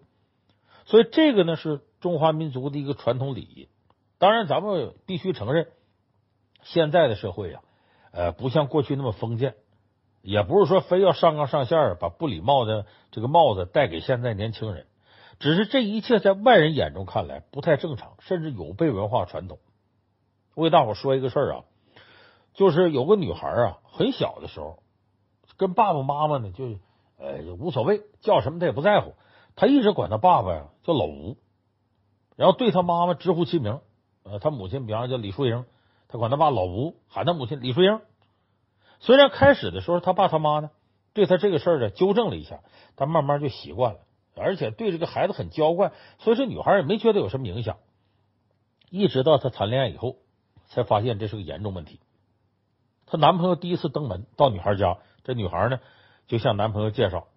[0.85, 3.67] 所以这个呢是中华民族的一个传统礼仪。
[4.17, 5.67] 当然，咱们必须承认，
[6.61, 7.61] 现在的社会呀，
[8.11, 9.55] 呃，不像过去那么封建，
[10.21, 14.87] 也不是说非要上纲上线把不礼貌的这个帽子戴给现在年轻人。
[15.39, 19.59] 只是这一切在外人眼中看来不太正常，甚至有悖文化传统。
[20.55, 21.63] 我给大伙说一个事儿啊，
[22.53, 24.81] 就是有个女孩啊，很小的时候，
[25.57, 26.79] 跟爸爸妈妈呢就。
[27.17, 29.13] 呃，无所谓，叫什么她也不在乎。
[29.55, 31.37] 她一直管她爸爸呀叫老吴，
[32.35, 33.79] 然后对她妈妈直呼其名。
[34.25, 35.65] 呃，他母亲比方叫李淑英，
[36.09, 38.01] 他管他爸老吴，喊他母亲李淑英。
[38.99, 40.71] 虽然开始的时候他爸他妈呢
[41.13, 42.59] 对他这个事儿呢纠正了一下，
[42.95, 43.99] 但慢慢就习惯了，
[44.35, 47.77] 而且对这个孩子很娇惯，所以这女孩也没觉得有什么影响。
[48.89, 50.17] 一直到她谈恋爱以后，
[50.65, 51.99] 才发现这是个严重问题。
[53.05, 55.79] 她男朋友第一次登门到女孩家，这女孩呢。
[56.27, 57.27] 就向男朋友介绍，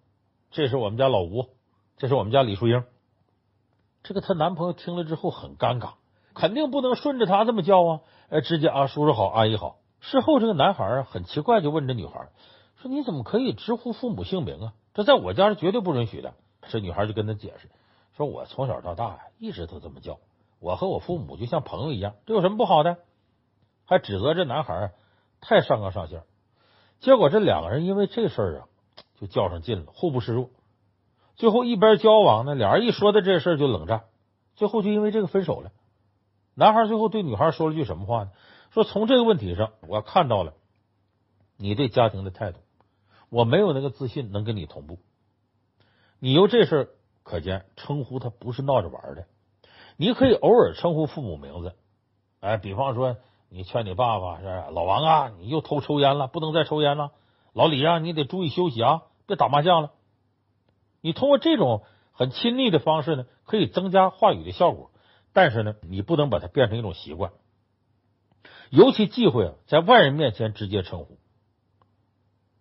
[0.49, 1.49] 这是我们家老吴，
[1.97, 2.83] 这是我们家李淑英。
[4.01, 5.91] 这个她男朋友听了之后很尴尬，
[6.39, 7.99] 肯定不能顺着他这么叫啊，
[8.29, 9.79] 呃，直接啊，叔叔好，阿姨好。
[9.99, 12.29] 事后这个男孩很奇怪，就问这女孩
[12.77, 14.73] 说：“你怎么可以直呼父母姓名啊？
[14.93, 16.33] 这在我家是绝对不允许的。”
[16.69, 17.69] 这女孩就跟他解释
[18.15, 20.19] 说：“我从小到大呀，一直都这么叫，
[20.61, 22.97] 我和我父母就像朋友一样，这有什么不好的？”
[23.85, 24.91] 还指责这男孩
[25.41, 26.23] 太上纲上线。
[27.01, 28.65] 结果这两个人因为这事儿啊。
[29.19, 30.49] 就较上劲了，互不示弱。
[31.35, 34.03] 最后一边交往呢，俩人一说的这事儿就冷战，
[34.55, 35.71] 最后就因为这个分手了。
[36.59, 38.31] 男孩最后对女孩说了句什么话呢？
[38.71, 40.55] 说从这个问题上，我看到了
[41.55, 42.59] 你对家庭的态度，
[43.29, 44.99] 我没有那个自信能跟你同步。
[46.19, 46.89] 你由这事
[47.23, 49.25] 可见，称呼他不是闹着玩的。
[49.95, 51.75] 你可以偶尔称呼父母名字，
[52.41, 53.15] 哎，比方说
[53.47, 57.13] 你劝你爸爸是老王啊，你又偷抽烟了，不能再抽烟了。
[57.53, 59.91] 老李啊，你得注意休息啊，别打麻将了。
[60.99, 64.91] 你通过这种很亲昵的方式呢，可以增加话语的效果，
[65.33, 67.31] 但是呢，你不能把它变成一种习惯。
[68.69, 71.17] 尤其忌讳，在外人面前直接称呼，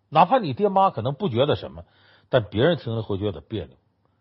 [0.09, 1.85] 哪怕你爹妈可能不觉得什么，
[2.29, 3.77] 但别人听了会觉得别扭。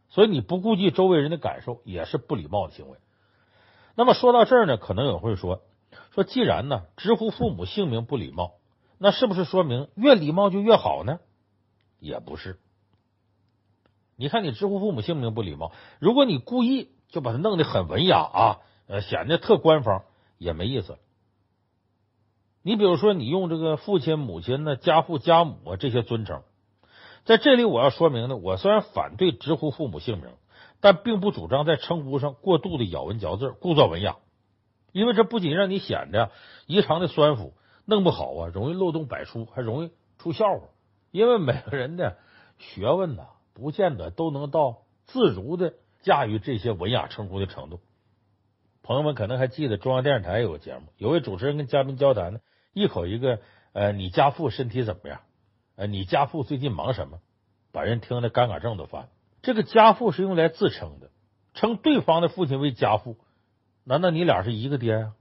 [0.10, 2.98] 所以你不顾及周围人的感受，也是不礼貌的行为。
[3.96, 5.62] 那么说到这儿呢，可能有会说
[6.14, 8.54] 说，既然呢直呼父母姓名不礼貌。
[9.00, 11.20] 那是不是说明越礼貌就越好呢？
[12.00, 12.60] 也不是。
[14.16, 20.04] 你看，你直呼父母姓名不礼貌，如果你故意就把它弄得很文雅啊，呃，显得特官方，
[20.38, 20.98] 也没意思。
[22.62, 26.44] 你比如说，你用这个父亲、母亲呢、家父、家母啊这些尊称，
[27.24, 30.32] 在这里我要说明呢，我虽然反对直呼父母姓名，
[30.82, 34.18] 但并不主张在称呼上过度的咬文嚼字、故作文雅，
[34.92, 36.32] 因为这不仅让你显得
[36.66, 37.54] 异常的酸腐。
[37.90, 40.68] 弄不好啊，容易漏洞百出，还容易出笑话。
[41.12, 42.18] 因为每个人的
[42.58, 47.80] 学问呐，不见得都能到自如的驾驭这些文雅称呼的程度。
[48.84, 52.40] 朋友们可能还记得中央电视台有个节目，有位主持人跟嘉宾交谈呢，
[52.74, 53.40] 一口一个
[53.74, 55.22] 呃，你家父身体怎么样？
[55.76, 57.20] 呃，你家父最近忙什么？
[57.72, 59.10] 把人听得尴尬症都犯了。
[59.42, 61.12] 这个家父是用来自称的，
[61.54, 63.18] 称对方的父亲为家父，
[63.84, 65.14] 难道你俩是一个爹呀？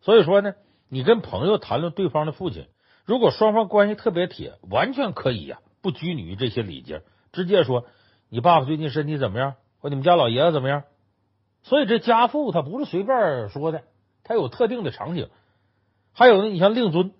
[0.00, 0.54] 所以说呢。
[0.88, 2.68] 你跟朋友谈论对方的父亲，
[3.04, 7.02] 如果双方关系特别铁，完全可以呀，不拘泥于这些礼节，
[7.32, 7.86] 直接说
[8.28, 10.84] 你爸爸最近身体怎么样，或你们家老爷子怎么样。
[11.62, 13.82] 所以这家父他不是随便说的，
[14.24, 15.28] 他有特定的场景。
[16.12, 17.12] 还有呢，你像令尊，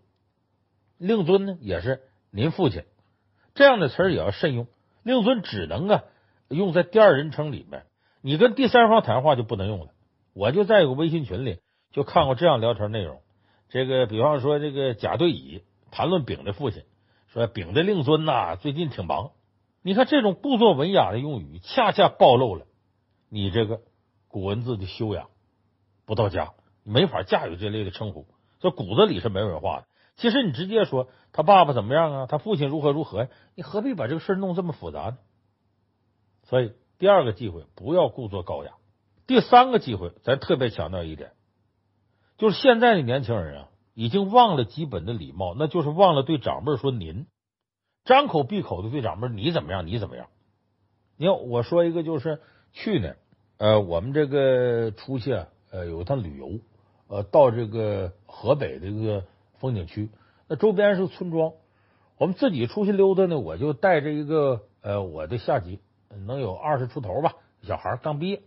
[0.98, 2.84] 令尊呢也是您父亲
[3.54, 4.66] 这样的词儿也要慎用。
[5.02, 6.02] 令尊只能啊
[6.48, 7.84] 用在第二人称里面，
[8.20, 9.92] 你跟第三方谈话就不能用了。
[10.32, 11.60] 我就在一个微信群里
[11.92, 13.20] 就看过这样聊天内容。
[13.68, 16.82] 这个，比方说，这个甲对乙谈论丙的父亲，
[17.28, 19.30] 说丙的令尊呐，最近挺忙。
[19.86, 22.66] 你看这种故作文雅的用语，恰恰暴露了
[23.28, 23.82] 你这个
[24.26, 25.28] 古文字的修养
[26.04, 28.26] 不到家，没法驾驭这类的称呼。
[28.58, 29.86] 这骨子里是没文化的。
[30.16, 35.18] 其实你直接说他爸爸怎么样啊，他父亲如何如何呀，你何必把这个事弄这么复杂呢？
[36.42, 38.72] 所以第二个忌讳，不要故作高雅。
[39.28, 41.30] 第三个忌讳，咱特别强调一点。
[42.38, 47.28] 就是现在的年轻人啊，已经忘了基本的礼貌，那就是忘了对长辈说您，
[48.06, 50.28] 张口闭口的对长辈你怎么样，你怎么样。
[51.16, 52.40] 你看，我说一个，就是
[52.72, 53.16] 去年
[53.58, 56.60] 呃，我们这个出去啊，呃，有一趟旅游，
[57.08, 59.24] 呃，到这个河北这个
[59.58, 60.08] 风景区，
[60.46, 61.52] 那周边是村庄，
[62.16, 65.80] 我们自己出去溜达呢，我就带着一个呃我的下级，
[66.26, 68.42] 能有二十出头吧，小孩刚毕业。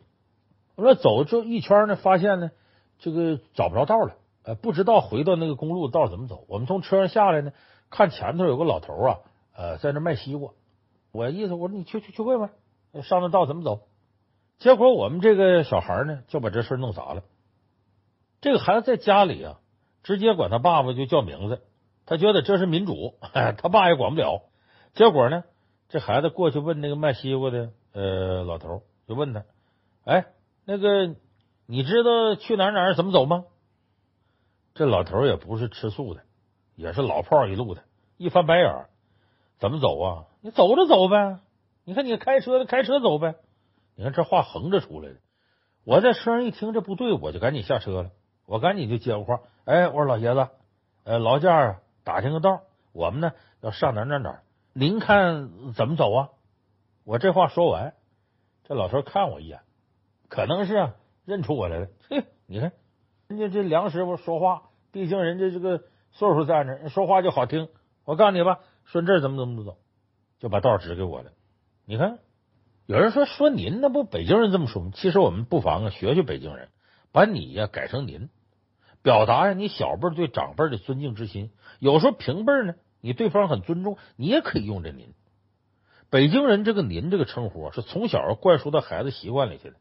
[0.75, 2.51] 我说走这一圈呢，发现呢，
[2.99, 6.45] 这个找不着道了，呃，不知道回到那个公路道怎么走。
[6.47, 7.51] 我们从车上下来呢，
[7.89, 9.19] 看前头有个老头啊，
[9.55, 10.51] 呃，在那卖西瓜。
[11.11, 13.87] 我意思，我说你去去去问问，上那道怎么走？
[14.57, 17.23] 结果我们这个小孩呢，就把这事弄砸了。
[18.41, 19.59] 这个孩子在家里啊，
[20.03, 21.61] 直接管他爸爸就叫名字，
[22.05, 23.17] 他觉得这是民主，
[23.57, 24.43] 他爸也管不了。
[24.93, 25.43] 结果呢，
[25.87, 29.45] 这孩子过去问那个卖西瓜的呃老头，就问他，
[30.03, 30.25] 哎，
[30.65, 31.15] 那个
[31.65, 33.45] 你知道去哪哪怎么走吗？
[34.73, 36.21] 这老头也不是吃素的，
[36.75, 37.83] 也是老炮一路的，
[38.17, 38.85] 一翻白眼，
[39.59, 40.25] 怎么走啊？
[40.41, 41.39] 你走着走呗，
[41.83, 43.35] 你看你开车的开车走呗。
[43.95, 45.15] 你看这话横着出来的，
[45.83, 48.11] 我在车上一听这不对，我就赶紧下车了。
[48.45, 50.47] 我赶紧就接过话，哎，我说老爷子，
[51.03, 52.61] 呃，劳驾啊打听个道，
[52.93, 54.41] 我们呢要上哪哪哪，
[54.73, 56.29] 您看怎么走啊？
[57.03, 57.93] 我这话说完，
[58.63, 59.59] 这老头看我一眼，
[60.29, 60.95] 可能是啊
[61.25, 61.87] 认出我来了。
[62.09, 62.71] 嘿，你看
[63.27, 67.67] 人家这梁师傅说话，毕竟人家这个岁数在那，说话就好听。
[68.05, 69.77] 我告诉你吧，顺这怎么怎么走。
[70.39, 71.31] 就把道指给我了。
[71.85, 72.19] 你看，
[72.85, 74.91] 有人说说您，那不北京人这么说吗？
[74.95, 76.69] 其实我们不妨啊学学北京人，
[77.11, 78.29] 把你呀改成您，
[79.01, 81.51] 表达呀你小辈对长辈的尊敬之心。
[81.79, 85.13] 有时候平辈呢，你对方很尊重，你也可以用这您。
[86.09, 89.75] 北京人这个您这个称呼是从小灌输到孩子习惯里去的。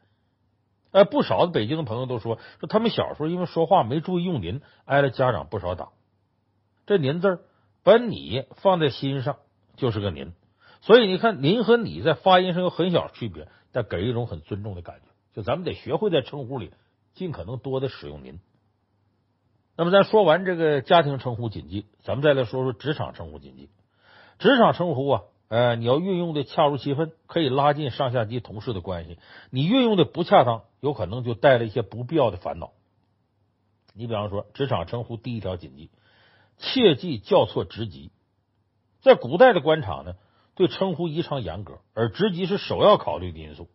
[0.90, 5.90] 哎，不少的北京的朋友都说，说他们小时候因为说话没注意用您，挨了家长不少打。
[6.84, 7.40] 这您字儿
[7.82, 9.36] 把你放在心上，
[9.76, 10.32] 就是个您。
[10.80, 15.02] 所以你看，您和你在发音上有很小区别，但给人一种很尊重的感觉。
[15.34, 16.72] 就咱们得学会在称呼里
[17.14, 18.40] 尽可能多的使用“您”。
[19.76, 23.70] 那么，咱说完这个家庭称呼谨记，咱们再来说说职场称呼谨记。
[24.38, 29.18] 职场称呼啊，呃，你要运用的恰如其分，可以拉近上下级同事的关系；
[29.50, 32.72] 你运用的不恰当，有可能就带来一些不必要的烦恼。
[33.94, 35.90] 你比方说，职场称呼第一条谨记，
[36.58, 38.10] 切忌叫错职级。
[39.00, 40.14] 在古代的官场呢。
[40.54, 43.68] 对称呼异常严格，而职级是首要考虑的因素。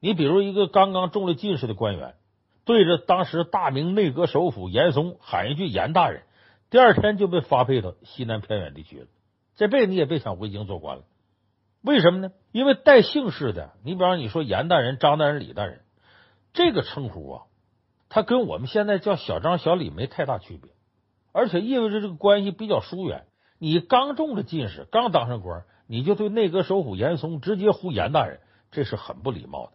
[0.00, 2.16] 你比如一个刚刚中了进士的官员，
[2.64, 6.24] 对着当时大明内阁首辅严嵩喊一句“严大人”，
[6.68, 9.06] 第二天就被发配到西南偏远地区了。
[9.54, 11.04] 这辈子你也别想回京做官了。
[11.80, 12.32] 为什么呢？
[12.50, 15.82] 因为带姓氏的，你比方你说严大人、张大人、李大人，
[16.54, 17.42] 这个称呼啊，
[18.08, 20.72] 他跟我们现在叫小张、小李没太大区别，
[21.32, 23.26] 而且意味着这个关系比较疏远。
[23.58, 25.64] 你刚中了进士，刚当上官。
[25.86, 28.38] 你就对内阁首辅严嵩直接呼严大人，
[28.70, 29.72] 这是很不礼貌的。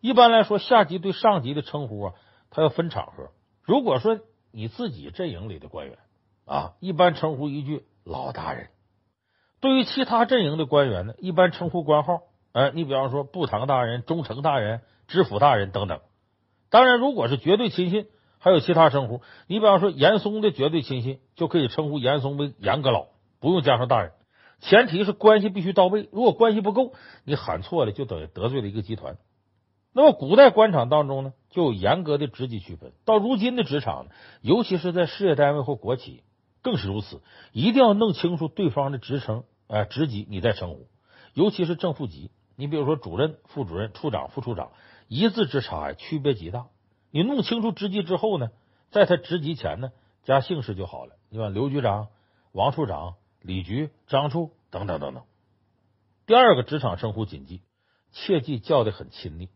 [0.00, 2.14] 一般来说，下级对上级的称呼啊，
[2.50, 3.30] 他要分场合。
[3.62, 4.18] 如果说
[4.50, 5.98] 你自己阵营里的官员
[6.46, 8.70] 啊，一般称呼一句老大人；
[9.60, 12.22] 对于其他阵营的官员呢，一般称呼官号。
[12.50, 16.00] 哎，你比方说步堂大人、中丞大人、知府大人等等。
[16.70, 19.22] 当然，如果是绝对亲信，还有其他称呼。
[19.46, 23.06] 你比方说严嵩的绝对亲信，就可以称呼严嵩为严阁老，
[23.40, 24.12] 不用加上大人。
[24.60, 26.94] 前提是关系必须到位，如果关系不够，
[27.24, 29.18] 你喊错了就等于得罪了一个集团。
[29.92, 32.92] 那么古代官场当中呢，就有严格的职级区分。
[33.04, 34.06] 到如今的职场，
[34.42, 36.22] 尤其是在事业单位或国企，
[36.62, 37.22] 更是如此。
[37.52, 40.86] 一定要弄清楚对方的职称，哎，职级你再称呼。
[41.32, 44.70] 尤其是正副级，你比如说主任、副主任、处长、副处长，
[45.08, 46.66] 一字之差呀，区别极大。
[47.10, 48.50] 你弄清楚职级之后呢，
[48.90, 49.90] 在他职级前呢
[50.22, 51.14] 加姓氏就好了。
[51.28, 52.08] 你看刘局长、
[52.52, 53.14] 王处长。
[53.42, 55.22] 李局、张处等等等等。
[56.26, 57.62] 第二个职场称呼谨记，
[58.10, 59.50] 切记叫的很亲昵。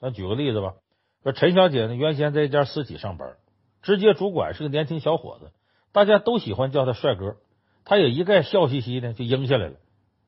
[0.00, 0.76] 咱举个例子吧，
[1.22, 3.36] 说陈小姐呢，原先在一家私企上班，
[3.82, 5.52] 直接主管是个年轻小伙子，
[5.92, 7.36] 大家都喜欢叫他帅哥，
[7.84, 9.74] 他也一概笑嘻嘻的就应下来了，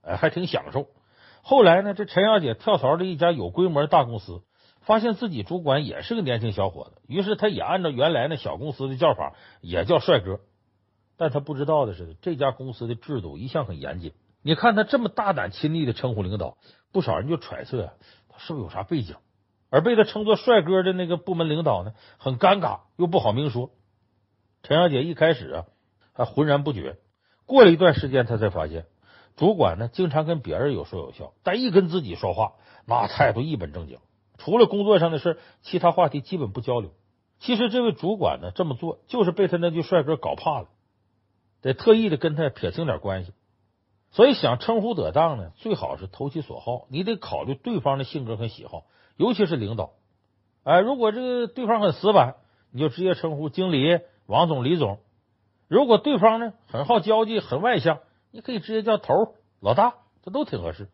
[0.02, 0.88] 哎，还挺享受。
[1.40, 4.42] 后来呢，这陈小姐跳槽了一家有规模的大公司，
[4.80, 10.40] 发现自己主管也是个年轻小伙子，于是他也按照原来那小公司的叫法，也叫帅哥。
[11.16, 14.12] 但他不知道的是，这家公司的制度一向很严谨。
[14.42, 16.56] 你看他这么大胆亲昵的称呼领导，
[16.92, 17.92] 不少人就揣测啊，
[18.30, 19.16] 他是不是有啥背景？
[19.68, 23.70] 而被他称作帅哥的那个部门领导呢，很尴尬，又不好明说。
[24.62, 25.64] 陈小姐一开始啊，
[26.14, 26.96] 还浑然不觉。
[27.44, 28.86] 过了一段时间，她才发现，
[29.36, 32.54] 主管呢经常跟别人有说有笑，但一跟自己说话，
[32.86, 33.98] 那态度一本正经。
[34.40, 36.90] 除了工作上的事，其他话题基本不交流。
[37.38, 40.68] 其实这位主管呢这么做，就是被他那句帅哥搞怕了，
[41.62, 43.32] 得特意的跟他撇清点关系。
[44.10, 48.84] 所以想称呼得当呢，最好是投其所好，你得考虑对方的性格和喜好，
[49.16, 49.92] 尤其是领导。
[50.64, 52.34] 哎，如果这个对方很死板，
[52.72, 54.98] 你就直接称呼经理、王总、李总。
[55.68, 58.00] 如果对方呢很好交际、很外向，
[58.32, 60.88] 你可以直接叫头、老大，这都挺合适。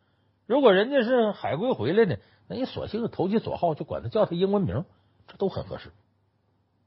[0.47, 2.17] 如果人家是海归回来呢，
[2.49, 4.85] 那你索性投其所好，就管他叫他英文名，
[5.27, 5.93] 这都很合适。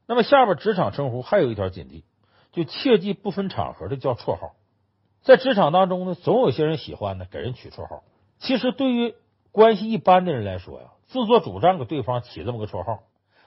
[0.06, 2.04] 那么下边职场称呼还有一条禁忌，
[2.52, 4.54] 就切记不分场合的叫绰号。
[5.22, 8.02] 在职场当中呢，总有些人喜欢呢给人取绰号。
[8.38, 9.14] 其实对于
[9.52, 13.00] 关系一般的人来说呀，自作主张给对方起这么个绰号，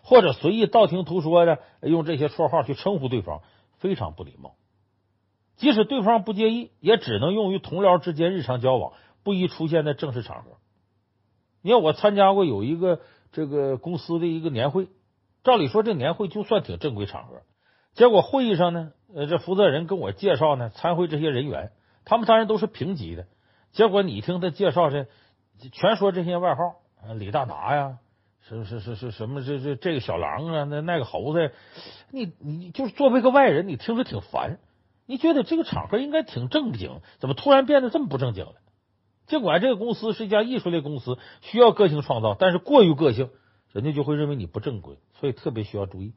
[0.04, 3.42] 或者随意道听途说的用这些绰号去称呼对方，
[3.78, 4.56] 非常不礼貌。
[5.56, 8.94] 即使对方不介意，也只能用于同僚之间日常交往，
[9.24, 10.52] 不宜出现在正式场合。
[11.64, 13.00] 你看，我参加过有一个
[13.32, 14.90] 这个公司的一个年会，
[15.44, 17.42] 照理说这年会就算挺正规场合，
[17.94, 18.92] 结果会议上呢。
[19.16, 21.72] 呃，这负责人跟我介绍呢，参会这些人员，
[22.04, 23.28] 他们当然都是平级的。
[23.72, 25.06] 结果你听他介绍这，
[25.72, 26.78] 全说这些外号，
[27.14, 28.00] 李大拿呀，
[28.42, 31.52] 是是是是什么这这这个小狼啊，那那个猴子，
[32.10, 34.58] 你你就是作为一个外人，你听着挺烦。
[35.06, 38.56] 你觉得这个场合应该挺正经，怎么突然变得这么不正经了？
[39.28, 43.30] 尽管这个公司是一家艺术类公司，需要个性创造，但是过于个性，
[43.72, 46.14] 人家就会认为你不正规，所以特别需要注意。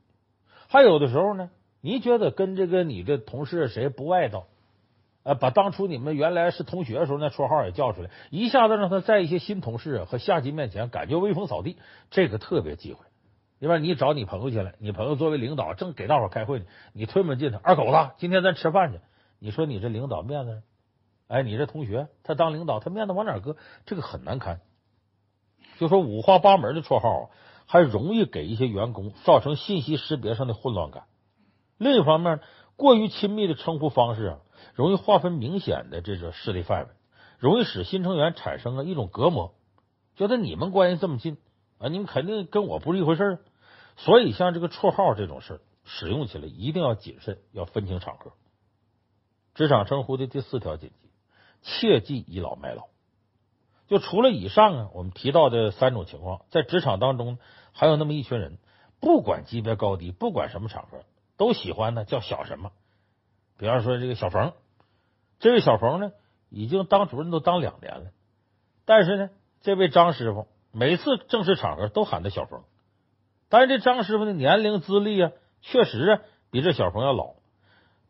[0.68, 1.50] 还有的时候呢。
[1.82, 4.46] 你觉得跟这个你的同事谁不外道？
[5.22, 11.76] 呃，把当初你们原来是同学的时候那绰号也叫出来，一下子让他在一些新同事和下级面前感觉威风扫地，
[12.10, 13.04] 这个特别忌讳。
[13.60, 18.98] 另外，你找你朋友去了，你朋友作为领导正给大伙开会呢，你推门进去，二狗子，今天咱吃饭去。
[19.38, 20.62] 你说你这领导面子，
[21.28, 23.56] 哎，你这同学他当领导，他面子往哪搁？
[23.84, 24.60] 这个很难堪。
[25.78, 27.30] 就说五花八门的绰号，
[27.66, 31.04] 还容易给一些员工造成信息识别上的混乱感。
[31.78, 32.40] 另一方面，
[32.76, 34.38] 过于亲密的称呼方式啊，
[34.74, 36.90] 容易划分明显的这个势力范围，
[37.38, 39.54] 容易使新成员产生了一种隔膜，
[40.14, 41.38] 觉得你们关系这么近
[41.78, 43.38] 啊，你们肯定跟我不是一回事。
[43.96, 48.32] 所以，像这个绰号这种事使用起来一定要谨慎，要分清场合。
[49.54, 51.05] 职场称呼的第四条禁忌，
[51.62, 52.88] 切忌倚老卖老。
[53.88, 57.38] 就除了以上啊，我们提到的三种情况，在职场当中
[57.72, 58.58] 还有那么一群人，
[59.00, 61.00] 不管级别高低，不管什么场合。
[61.36, 62.72] 都喜欢呢，叫小什么？
[63.58, 64.54] 比方说这个小冯，
[65.38, 66.12] 这位小冯呢，
[66.48, 68.10] 已经当主任都当两年了，
[68.86, 69.30] 但是呢，
[69.60, 72.64] 这位张师傅每次正式场合都喊他小冯。
[73.48, 75.30] 但是这张师傅的年龄资历啊，
[75.60, 77.34] 确实啊比这小冯要老，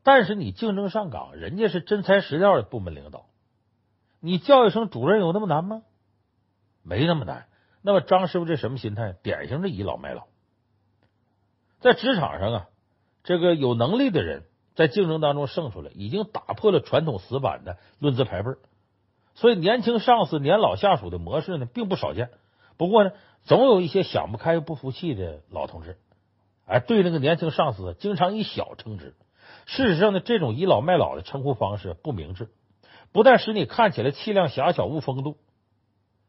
[0.05, 3.26] 但是你竞争上岗，人家是真材实料的部门领导，
[4.21, 5.83] 你叫一声主任有那么难吗？
[6.83, 7.47] 没那么难。
[7.83, 9.15] 那么张师傅这什么心态？
[9.23, 10.27] 典型的倚老卖老，
[11.81, 12.67] 在职场上啊。
[13.23, 14.45] 这个有能力的人
[14.77, 18.59] 在竞争当中胜出来，已经打破了传统死板的论资排辈儿，
[19.35, 22.31] 所以年轻上司年老下属的模式呢并不少见。
[22.77, 23.11] 不过呢，
[23.43, 25.99] 总有一些想不开不服气的老同志，
[26.67, 29.17] 哎，对那个年轻上司经常以小称之。
[29.65, 32.49] 事实上呢，这种倚老卖老的称呼方式不明智，
[33.17, 35.39] 不但使你看起来气量狭小无风度，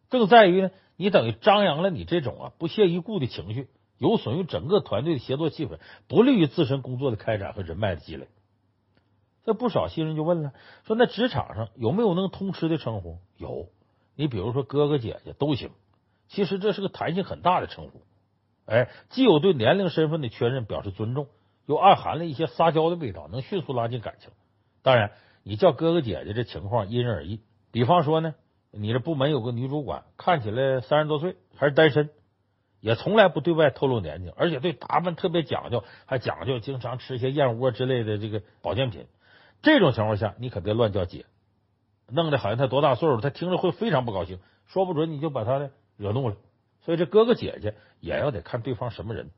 [0.07, 3.67] 更在于呢，你等于张扬了你这种啊不屑一顾的情绪。
[3.97, 8.29] 有损于整个团队的协作气氛，不利于自身工作的开展和人脉的积累。
[9.43, 10.53] 这不少新人就问了，
[10.85, 13.17] 说那职场上有没有能通吃的称呼？
[13.35, 13.67] 有，
[14.15, 15.71] 你比如说哥哥姐姐都行。
[16.29, 17.99] 其实这是个弹性很大的称呼，
[18.65, 21.27] 哎，既有对年龄身份的确认表示尊重，
[21.65, 24.29] 又暗含了一些撒娇的味道，能迅速拉近感情。
[24.83, 25.11] 当然，
[25.47, 27.39] 你叫哥哥姐姐这情况因人而异。
[27.71, 28.35] 比方说呢，
[28.69, 32.09] 你这部门有个女主管，看起来三十多岁，还是单身。
[32.81, 39.07] 也从来不对外透露年龄，而且对打扮特别讲究，还讲究经常吃些燕窝之类的这个保健品。
[39.61, 41.25] 这种情况下，你可别乱叫姐，
[42.11, 46.35] 弄得好像他多大岁数，他听着会非常不高兴，说不准你就把他呢惹怒了。
[46.81, 49.31] 所以这哥哥姐姐也要得看对方什么人。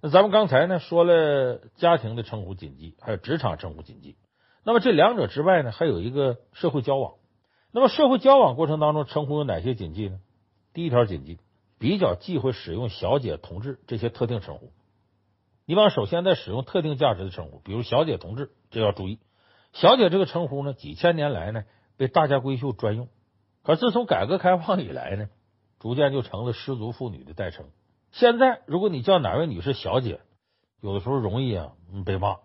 [0.00, 4.16] 那咱们刚才呢说了家庭的称呼禁忌，还有职场称呼禁忌。
[4.64, 7.14] 那么这两者之外呢，还有一个社会交往。
[7.70, 10.20] 那么社会交往过程当中，称呼有哪些禁忌呢？
[10.72, 11.38] 第一条禁忌。
[11.76, 14.70] 比较忌讳使用小姐、同志这些特定称呼。
[15.66, 19.18] 你往首先在使用特定价值的称呼，比如小姐、同志，这要注意。
[19.72, 21.64] 小姐这个称呼呢，几千年来呢
[21.98, 23.08] 被大家闺秀专用，
[23.64, 25.28] 可自从改革开放以来呢，
[25.78, 27.66] 逐渐就成了失足妇女的代称。
[28.12, 30.20] 现在如果你叫哪位女士小姐，
[30.80, 31.72] 有的时候容易啊
[32.06, 32.36] 被骂。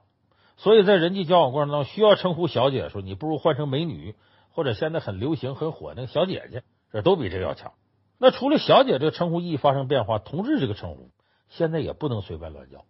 [0.60, 4.16] 所以在人际交往过程当中，需要称呼小姐的时候，你不如换成美女，
[4.52, 7.72] 或者现在很流行、很火那个小姐姐，这都比这个要强。
[8.18, 11.10] 那除了小姐这个称呼意义发生变化，同志这个称呼
[11.48, 12.86] 现在也不能随便乱叫。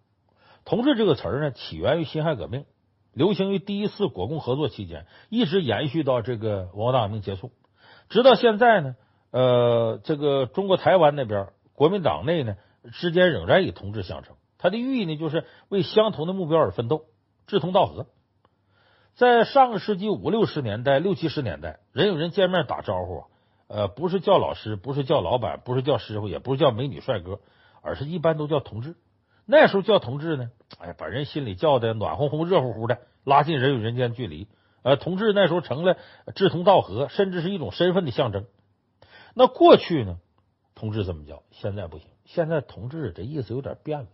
[0.66, 2.66] 同志这个词儿呢，起源于辛亥革命，
[3.14, 7.52] 流行于第一次国共合作期间，一直延续到这个文化大革命结束，
[8.10, 8.96] 直到现在呢。
[9.32, 12.56] 呃，这个中国台湾那边国民党内呢
[12.94, 17.04] 之间仍然以同志相称，它的寓意呢就是为相同的目标而奋斗，
[17.50, 18.06] 志同道合。
[19.16, 23.26] 在上个世纪五六十年代、六七十年代，人与人见面打招呼，
[23.68, 27.42] 呃，不是叫老师，不是叫老板，不是叫师傅，也不是叫美女帅哥，
[27.82, 28.96] 而是一般都叫同志。
[29.46, 34.48] 那时候叫同志呢，哎，把人心里叫的暖烘烘、热乎乎的，拉近人与人间距离。
[34.84, 35.98] 呃，同志那时候成了
[36.36, 38.46] 志同道合，甚至是一种身份的象征。
[39.34, 40.20] 那过去呢，
[40.76, 42.08] 同志这么叫，现在不行。
[42.26, 44.08] 现在同志这意思有点变了，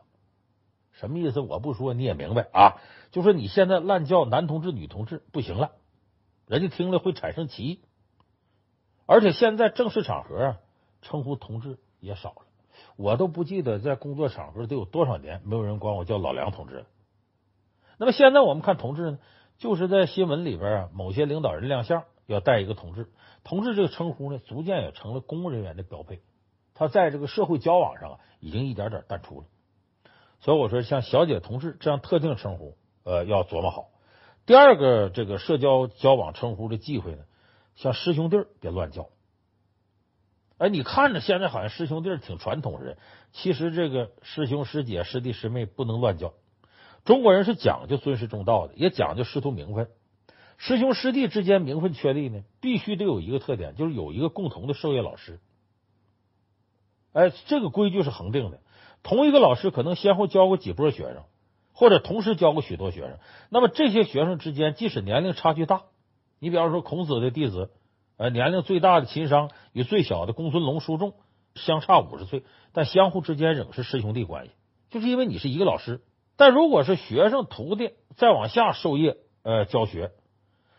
[1.00, 1.40] 什么意思？
[1.40, 2.76] 我不说你也明白啊。
[3.12, 5.72] 就说你现在滥叫男同志、女同志不行了，
[6.48, 7.82] 人家听了会产生歧义。
[9.06, 10.58] 而且现在正式场合啊，
[11.02, 12.42] 称呼同志也少了。
[12.98, 16.86] 我都不记得在工作场合得有多少年没有人管我叫老梁同志了。
[17.98, 19.20] 那么现在我们看同志呢，
[19.58, 23.10] 就是在新闻里边啊，某些领导人亮相要带一个同志。
[23.44, 26.22] 同志这个称呼呢，逐渐也成了公务人员的标配。
[26.74, 29.46] 他在这个社会交往上啊，已经一点点淡出了。
[30.46, 33.90] 所以我说，像小姐、同志这样特定称呼，呃，要琢磨好。
[34.46, 37.24] 第二个，这个社交交往称呼的忌讳呢，
[37.76, 39.10] 像师兄弟别乱叫。
[40.60, 42.98] 哎，你看着现在好像师兄弟挺传统似的，
[43.34, 46.36] 其实这个师兄师姐、师弟师妹不能乱叫。
[47.06, 49.90] 中国人是讲究尊师重道的，也讲究师徒名分。
[50.58, 55.40] 师兄师弟之间名分确立呢，必须得有一个特点，就是有一个共同的授业老师。
[57.14, 58.60] 哎，这个规矩是恒定的。
[59.06, 61.26] 同一个老师可能先后教过几波学生，
[61.74, 63.20] 或者同时教过许多学生。
[63.52, 65.84] 那么这些学生之间，即使年龄差距大，
[66.40, 67.70] 你比方说孔子的弟子，
[68.18, 71.14] 呃，年龄最大的秦商与最小的公孙龙、叔仲
[71.54, 72.44] 相差五十岁，
[72.74, 74.54] 但相互之间仍是师兄弟关系，
[74.90, 76.02] 就是因为你是一个老师。
[76.36, 80.14] 但如果是学生徒弟再往下授业，呃，教学。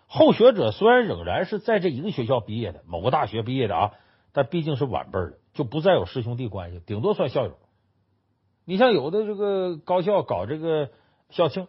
[0.09, 3.93] 后学者虽然仍然是在这一个学校毕业的，某个大学毕业的啊，
[4.33, 7.57] 但毕竟是晚辈的，就不再有师兄弟关系，顶多算校友。
[8.67, 10.91] 你像有的这个高校搞这个
[11.31, 11.69] 校庆，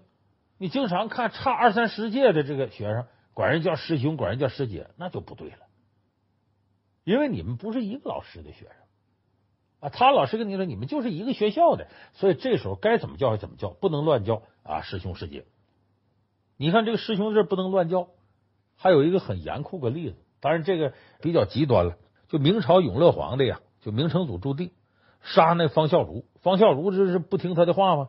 [0.57, 5.59] 你经常看差二三十届的这个学生管人叫师兄，管人叫师姐，那就不对了，
[7.05, 8.75] 因为你们不是一个老师的学生
[9.79, 9.89] 啊。
[9.89, 15.45] 他老师跟你说，你们就是一个学校的，所以这时候该怎么叫还怎么叫，不能乱叫啊，师兄师姐。
[16.57, 18.09] 你看这个师兄这不能乱叫。
[18.79, 21.97] 还有一个很严酷的例子，当然这个比较极端了。
[22.27, 24.69] 就明朝永乐皇帝呀，就明成祖朱棣
[25.23, 28.07] 杀那方孝孺，方孝孺这是不听他的话吗？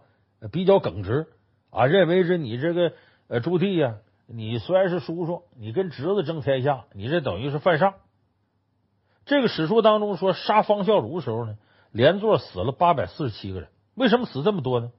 [0.53, 1.27] 比较耿直
[1.71, 2.93] 啊，认为是你这个
[3.27, 3.97] 呃朱棣呀，
[4.29, 7.95] 你虽然是叔叔，你跟侄子争天下，你这等于是犯上。
[9.25, 11.57] 这个史书当中说，杀方孝孺的时候呢，
[11.91, 13.71] 连坐死了八百四十七个人。
[13.97, 14.93] 为什么死这么多呢？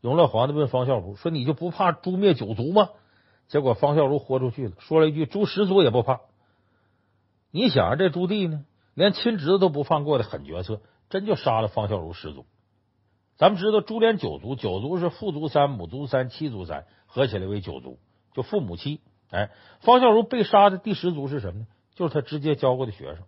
[0.00, 2.88] 永乐皇帝问方孝孺说：“你就不怕诛灭九族吗？”
[3.48, 6.20] 结果方孝孺豁出去了，说了一句：“诛十族也不怕。”
[7.52, 8.64] 你想这朱棣呢，
[8.94, 10.80] 连亲侄子都不放过的狠角色，
[11.10, 12.46] 真就杀了方孝孺十族。
[13.38, 17.98] 咱们知道株连九族，九族是父族三、母族三、妻族三，合起来为九族，
[18.34, 19.00] 就父母妻。
[19.30, 21.66] 哎，方孝孺被杀的第十族是什么呢？
[21.94, 23.24] 就是他直接教过的学生。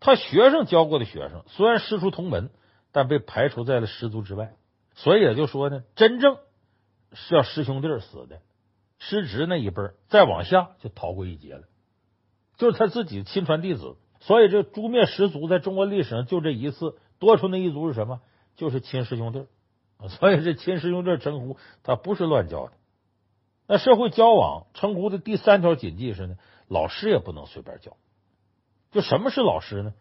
[0.00, 2.50] 他学生教过的学生，虽然师出同门，
[2.92, 4.54] 但被排除在了十族之外。
[4.94, 6.38] 所以也就说呢，真正
[7.12, 8.40] 是要师兄弟死的。
[8.98, 11.64] 师侄那一辈再往下就逃过一劫了，
[12.56, 13.96] 就是他自己的亲传弟子。
[14.20, 18.22] 所以这诛灭十族在中国历史上就这一次，多出那一族是什么？
[18.56, 19.46] 就是亲师兄弟。
[20.08, 22.72] 所以这亲师兄弟称呼他不是乱叫的。
[23.66, 26.36] 那社会交往称呼的第三条谨记是呢，
[26.68, 27.96] 老师也不能随便叫。
[28.90, 29.94] 就什么是老师呢？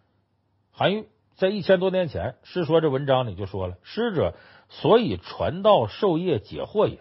[0.72, 4.36] 韩愈在一千多年前《师说》这文章里就说了：“师者，
[4.70, 7.00] 所以传道授业解惑也。”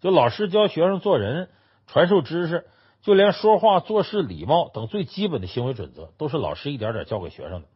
[0.00, 1.50] 就老师教学生做人、
[1.86, 2.66] 传授知识，
[3.02, 7.68] 就连说话、做事、礼貌等最基本的行为准则，都是老师一点点教给学生的。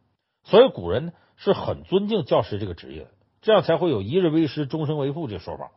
[0.45, 3.07] 所以古人呢是很尊敬教师这个职业，
[3.41, 5.71] 这样才会有一日为师，终生为父这说法。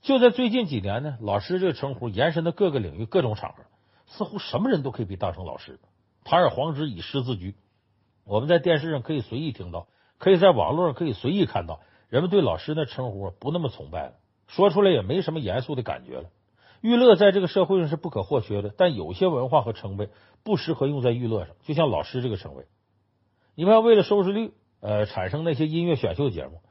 [0.00, 3.64] 就在最近几年呢，老师这个称呼延伸到各个领域、各种场合，
[4.06, 5.80] 似乎什么人都可以被当成老师。
[6.24, 7.54] 堂而皇之以师自居，
[8.24, 9.88] 我们在电视上可以随意听到，
[10.18, 14.12] 可以在网络上可以随意看到，人们对老师的称呼不那么崇拜了。
[14.46, 16.30] 说出来也没什么严肃的感觉了。
[16.80, 20.10] 娱乐在这个社会上是不可或缺的，但有些文化和称谓
[20.44, 22.66] 不适合用在娱乐上，就像老师这个称谓。
[23.56, 26.62] 你看，为了收视率，呃，产生那些音乐选秀节目，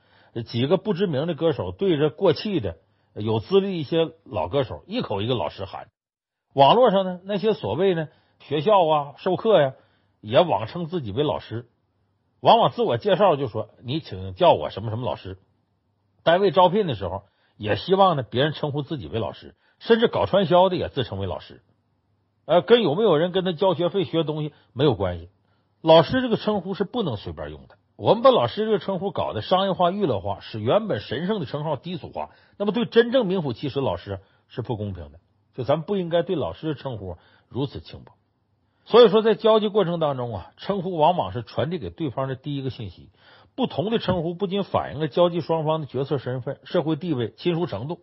[0.43, 2.77] 几个不知名的歌手对着过气的
[3.13, 5.89] 有资历一些老歌手，一口一个老师喊。
[6.53, 8.07] 网络上呢，那些所谓呢
[8.39, 9.73] 学校啊授课呀，
[10.21, 11.67] 也妄称自己为老师，
[12.39, 15.37] 往往自我介绍就说：“你请叫我什么什么老师。”
[16.23, 17.23] 单位招聘的时候，
[17.57, 21.61] 也希望呢别人称呼自己为老师，甚至搞传销的也自称为老师。
[22.45, 25.29] 呃，跟有没有人跟他交学费学东西没有关系。
[25.81, 27.76] 老师这个称呼是不能随便用的。
[27.97, 35.19] 我们把老师这个称呼搞得商业化、娱乐化，使原本神圣的称号低俗化，那么对真正名副其实老师是不公平的。
[35.55, 37.17] 就咱们不应该对老师的称呼
[37.49, 38.11] 如此轻薄。
[38.85, 43.09] 所以说，在交际过程当中啊，称呼往往是传递给对方的第一个信息。
[43.55, 48.01] 不同的称呼不仅反映了交际双方的角色身份、社会地位、亲疏程度，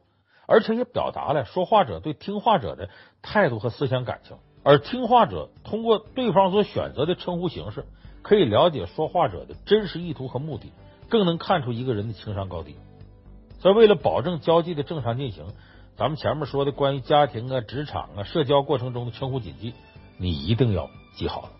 [0.48, 2.90] 而且也表达了说话者对听话者的
[3.22, 4.36] 态度和思想感情。
[4.64, 7.86] 而听话者通过对方所选择的称呼形式，
[8.24, 10.72] 可以了解说话者的真实意图和目的，
[11.10, 12.74] 更能看出一个人的情商高低。
[13.60, 15.44] 所以，为了保证交际的正常进行，
[15.96, 19.74] 咱们前面说的关于家庭啊、职场啊、社交过程中的称呼谨记。
[20.16, 21.50] 你一定要记好了。